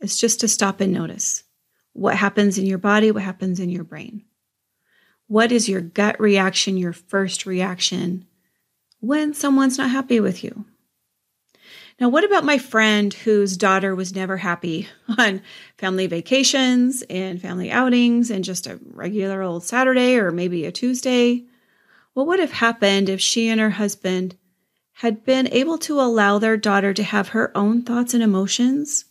It's 0.00 0.16
just 0.16 0.40
to 0.40 0.48
stop 0.48 0.80
and 0.80 0.92
notice 0.92 1.44
what 1.92 2.16
happens 2.16 2.58
in 2.58 2.66
your 2.66 2.78
body, 2.78 3.10
what 3.10 3.22
happens 3.22 3.58
in 3.58 3.70
your 3.70 3.84
brain. 3.84 4.24
What 5.26 5.52
is 5.52 5.68
your 5.68 5.80
gut 5.80 6.20
reaction, 6.20 6.76
your 6.76 6.92
first 6.92 7.44
reaction 7.44 8.26
when 9.00 9.34
someone's 9.34 9.78
not 9.78 9.90
happy 9.90 10.20
with 10.20 10.42
you. 10.42 10.64
Now, 12.00 12.08
what 12.08 12.24
about 12.24 12.44
my 12.44 12.58
friend 12.58 13.12
whose 13.12 13.56
daughter 13.56 13.94
was 13.94 14.14
never 14.14 14.36
happy 14.36 14.88
on 15.18 15.42
family 15.76 16.06
vacations 16.06 17.02
and 17.10 17.42
family 17.42 17.70
outings 17.70 18.30
and 18.30 18.44
just 18.44 18.66
a 18.68 18.78
regular 18.84 19.42
old 19.42 19.64
Saturday 19.64 20.16
or 20.16 20.30
maybe 20.30 20.64
a 20.64 20.72
Tuesday? 20.72 21.44
What 22.14 22.28
would 22.28 22.40
have 22.40 22.52
happened 22.52 23.08
if 23.08 23.20
she 23.20 23.48
and 23.48 23.60
her 23.60 23.70
husband 23.70 24.36
had 24.92 25.24
been 25.24 25.48
able 25.52 25.78
to 25.78 26.00
allow 26.00 26.38
their 26.38 26.56
daughter 26.56 26.94
to 26.94 27.02
have 27.02 27.28
her 27.28 27.56
own 27.56 27.82
thoughts 27.82 28.14
and 28.14 28.22
emotions 28.22 29.04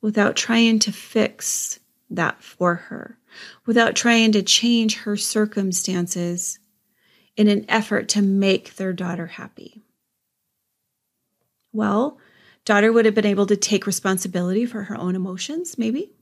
without 0.00 0.36
trying 0.36 0.78
to 0.80 0.92
fix 0.92 1.80
that 2.10 2.42
for 2.42 2.74
her, 2.74 3.18
without 3.66 3.94
trying 3.94 4.32
to 4.32 4.42
change 4.42 4.98
her 4.98 5.16
circumstances 5.16 6.58
in 7.36 7.48
an 7.48 7.64
effort 7.68 8.08
to 8.08 8.22
make 8.22 8.76
their 8.76 8.92
daughter 8.92 9.26
happy. 9.26 9.82
Well, 11.72 12.18
daughter 12.64 12.92
would 12.92 13.04
have 13.04 13.14
been 13.14 13.26
able 13.26 13.46
to 13.46 13.56
take 13.56 13.86
responsibility 13.86 14.66
for 14.66 14.84
her 14.84 14.96
own 14.96 15.14
emotions, 15.14 15.78
maybe. 15.78 16.12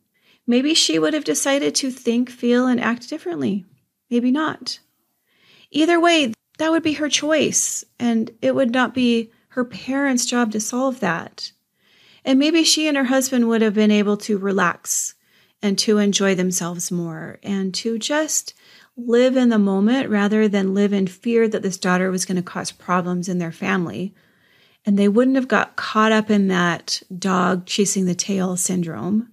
Maybe 0.47 0.75
she 0.75 0.99
would 0.99 1.15
have 1.15 1.25
decided 1.25 1.75
to 1.77 1.91
think, 1.91 2.31
feel, 2.31 2.67
and 2.67 2.81
act 2.81 3.09
differently. 3.09 3.65
Maybe 4.11 4.31
not. 4.31 4.79
Either 5.71 5.99
way, 5.99 6.33
that 6.59 6.71
would 6.71 6.83
be 6.83 6.95
her 6.95 7.09
choice, 7.09 7.85
and 7.99 8.31
it 8.41 8.55
would 8.55 8.71
not 8.71 8.95
be 8.95 9.33
her 9.49 9.65
parents' 9.65 10.27
job 10.27 10.53
to 10.53 10.61
solve 10.61 11.01
that. 11.01 11.53
And 12.27 12.41
maybe 12.41 12.65
she 12.65 12.89
and 12.89 12.97
her 12.97 13.05
husband 13.05 13.49
would 13.49 13.63
have 13.63 13.75
been 13.75 13.93
able 13.93 14.17
to 14.19 14.37
relax 14.37 15.15
and 15.63 15.79
to 15.79 15.99
enjoy 15.99 16.35
themselves 16.35 16.91
more 16.91 17.39
and 17.45 17.73
to 17.77 18.01
just 18.01 18.53
live 18.97 19.37
in 19.37 19.49
the 19.49 19.61
moment 19.61 20.11
rather 20.11 20.49
than 20.49 20.75
live 20.75 20.93
in 20.93 21.07
fear 21.07 21.47
that 21.49 21.63
this 21.63 21.79
daughter 21.79 22.11
was 22.11 22.25
going 22.25 22.37
to 22.37 22.43
cause 22.43 22.73
problems 22.73 23.29
in 23.29 23.39
their 23.39 23.53
family. 23.53 24.13
And 24.85 24.99
they 24.99 25.07
wouldn't 25.07 25.37
have 25.37 25.47
got 25.47 25.77
caught 25.77 26.11
up 26.11 26.29
in 26.29 26.49
that 26.49 27.01
dog 27.17 27.65
chasing 27.65 28.07
the 28.07 28.15
tail 28.15 28.57
syndrome. 28.57 29.31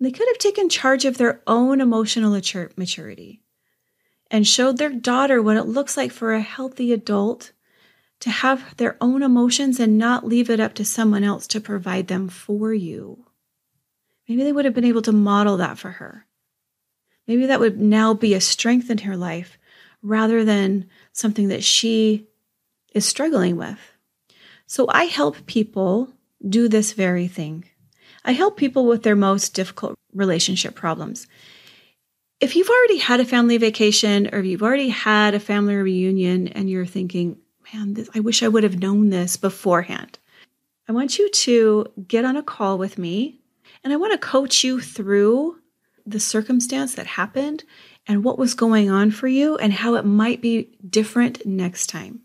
They 0.00 0.10
could 0.10 0.26
have 0.28 0.38
taken 0.38 0.68
charge 0.68 1.04
of 1.04 1.16
their 1.16 1.40
own 1.46 1.80
emotional 1.80 2.32
maturity 2.32 3.40
and 4.32 4.46
showed 4.46 4.78
their 4.78 4.90
daughter 4.90 5.40
what 5.40 5.56
it 5.56 5.64
looks 5.64 5.96
like 5.96 6.10
for 6.10 6.32
a 6.32 6.40
healthy 6.40 6.92
adult 6.92 7.52
to 8.20 8.30
have 8.30 8.76
their 8.76 8.96
own 9.00 9.22
emotions 9.22 9.80
and 9.80 9.98
not 9.98 10.26
leave 10.26 10.50
it 10.50 10.60
up 10.60 10.74
to 10.74 10.84
someone 10.84 11.24
else 11.24 11.46
to 11.48 11.60
provide 11.60 12.08
them 12.08 12.28
for 12.28 12.72
you. 12.72 13.26
Maybe 14.28 14.44
they 14.44 14.52
would 14.52 14.64
have 14.64 14.74
been 14.74 14.84
able 14.84 15.02
to 15.02 15.12
model 15.12 15.56
that 15.56 15.78
for 15.78 15.90
her. 15.90 16.26
Maybe 17.26 17.46
that 17.46 17.60
would 17.60 17.80
now 17.80 18.14
be 18.14 18.34
a 18.34 18.40
strength 18.40 18.90
in 18.90 18.98
her 18.98 19.16
life 19.16 19.58
rather 20.02 20.44
than 20.44 20.88
something 21.12 21.48
that 21.48 21.64
she 21.64 22.26
is 22.94 23.06
struggling 23.06 23.56
with. 23.56 23.78
So 24.66 24.86
I 24.88 25.04
help 25.04 25.46
people 25.46 26.12
do 26.46 26.68
this 26.68 26.92
very 26.92 27.28
thing. 27.28 27.64
I 28.24 28.32
help 28.32 28.56
people 28.56 28.86
with 28.86 29.02
their 29.02 29.16
most 29.16 29.54
difficult 29.54 29.94
relationship 30.14 30.74
problems. 30.74 31.26
If 32.40 32.56
you've 32.56 32.70
already 32.70 32.98
had 32.98 33.20
a 33.20 33.24
family 33.24 33.58
vacation 33.58 34.28
or 34.32 34.40
you've 34.40 34.62
already 34.62 34.88
had 34.88 35.34
a 35.34 35.40
family 35.40 35.74
reunion 35.74 36.48
and 36.48 36.70
you're 36.70 36.86
thinking, 36.86 37.38
man, 37.72 37.94
this, 37.94 38.08
I 38.14 38.20
wish 38.20 38.42
I 38.42 38.48
would 38.48 38.62
have 38.62 38.80
known 38.80 39.10
this 39.10 39.36
beforehand, 39.36 40.18
I 40.88 40.92
want 40.92 41.18
you 41.18 41.30
to 41.30 41.86
get 42.08 42.24
on 42.24 42.36
a 42.36 42.42
call 42.42 42.78
with 42.78 42.98
me 42.98 43.40
and 43.84 43.92
I 43.92 43.96
want 43.96 44.12
to 44.12 44.18
coach 44.18 44.64
you 44.64 44.80
through 44.80 45.56
the 46.06 46.20
circumstance 46.20 46.94
that 46.94 47.06
happened 47.06 47.64
and 48.06 48.24
what 48.24 48.38
was 48.38 48.54
going 48.54 48.90
on 48.90 49.10
for 49.10 49.28
you 49.28 49.56
and 49.56 49.72
how 49.72 49.94
it 49.94 50.04
might 50.04 50.40
be 50.40 50.70
different 50.88 51.46
next 51.46 51.88
time. 51.88 52.20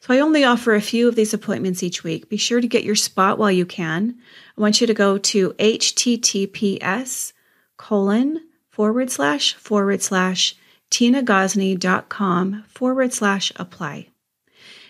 So 0.00 0.14
I 0.14 0.20
only 0.20 0.44
offer 0.44 0.74
a 0.74 0.80
few 0.80 1.08
of 1.08 1.16
these 1.16 1.34
appointments 1.34 1.82
each 1.82 2.04
week. 2.04 2.28
Be 2.28 2.36
sure 2.36 2.60
to 2.60 2.68
get 2.68 2.84
your 2.84 2.94
spot 2.94 3.38
while 3.38 3.50
you 3.50 3.66
can. 3.66 4.16
I 4.56 4.60
want 4.60 4.80
you 4.80 4.86
to 4.86 4.94
go 4.94 5.18
to 5.18 5.50
https 5.54 7.32
colon 7.76 8.40
forward 8.70 9.10
slash 9.10 9.54
forward 9.54 10.02
slash 10.02 10.54
tinagosney.com 10.90 12.64
forward 12.68 13.12
slash 13.12 13.52
apply. 13.56 14.08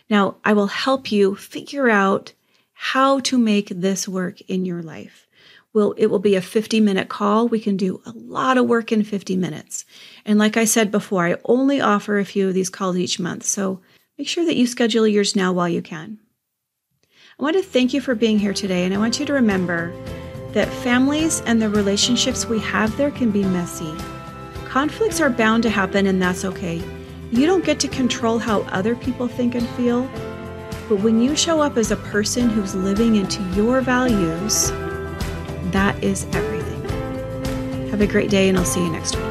Now, 0.09 0.37
I 0.45 0.53
will 0.53 0.69
help 0.69 1.11
you 1.11 1.35
figure 1.35 1.91
out 1.91 2.33
how 2.73 3.21
to 3.21 3.39
make 3.39 3.69
this 3.69 4.07
work 4.07 4.41
in 4.43 4.65
your 4.65 4.83
life. 4.83 5.27
Will 5.73 5.95
it 5.99 6.07
will 6.07 6.19
be 6.19 6.37
a 6.37 6.43
50 6.43 6.81
minute 6.81 7.09
call. 7.09 7.49
We 7.49 7.61
can 7.61 7.77
do 7.77 8.01
a 8.07 8.13
lot 8.13 8.57
of 8.57 8.67
work 8.67 8.93
in 8.93 9.03
50 9.03 9.37
minutes. 9.37 9.85
And 10.25 10.39
like 10.39 10.57
I 10.57 10.65
said 10.65 10.91
before, 10.91 11.27
I 11.27 11.37
only 11.45 11.81
offer 11.81 12.19
a 12.19 12.25
few 12.25 12.49
of 12.49 12.55
these 12.55 12.71
calls 12.71 12.97
each 12.97 13.21
month. 13.21 13.45
So 13.45 13.81
make 14.17 14.29
sure 14.29 14.45
that 14.45 14.57
you 14.57 14.67
schedule 14.67 15.07
yours 15.07 15.37
now 15.37 15.53
while 15.53 15.69
you 15.69 15.83
can. 15.83 16.19
I 17.39 17.43
want 17.43 17.57
to 17.57 17.63
thank 17.63 17.93
you 17.93 18.01
for 18.01 18.15
being 18.15 18.39
here 18.39 18.55
today, 18.55 18.87
and 18.87 18.95
I 18.95 18.99
want 18.99 19.21
you 19.21 19.27
to 19.27 19.33
remember 19.35 19.93
that 20.53 20.73
families 20.73 21.43
and 21.43 21.61
the 21.61 21.69
relationships 21.69 22.47
we 22.47 22.59
have 22.61 22.97
there 22.97 23.11
can 23.11 23.31
be 23.31 23.45
messy. 23.45 23.93
Conflicts 24.65 25.21
are 25.21 25.29
bound 25.29 25.63
to 25.65 25.69
happen, 25.69 26.07
and 26.07 26.23
that's 26.23 26.47
okay. 26.47 26.83
You 27.33 27.45
don't 27.47 27.65
get 27.65 27.81
to 27.81 27.89
control 27.89 28.39
how 28.39 28.61
other 28.63 28.95
people 28.95 29.27
think 29.27 29.57
and 29.57 29.69
feel, 29.71 30.03
but 30.89 31.01
when 31.01 31.21
you 31.21 31.35
show 31.35 31.61
up 31.61 31.77
as 31.77 31.91
a 31.91 31.97
person 31.97 32.49
who's 32.49 32.75
living 32.75 33.17
into 33.17 33.43
your 33.55 33.81
values, 33.81 34.71
that 35.73 36.03
is 36.05 36.25
everything. 36.33 36.83
Have 37.91 38.01
a 38.01 38.07
great 38.07 38.31
day, 38.31 38.49
and 38.49 38.57
I'll 38.57 38.65
see 38.65 38.85
you 38.85 38.93
next 38.93 39.17
week. 39.17 39.26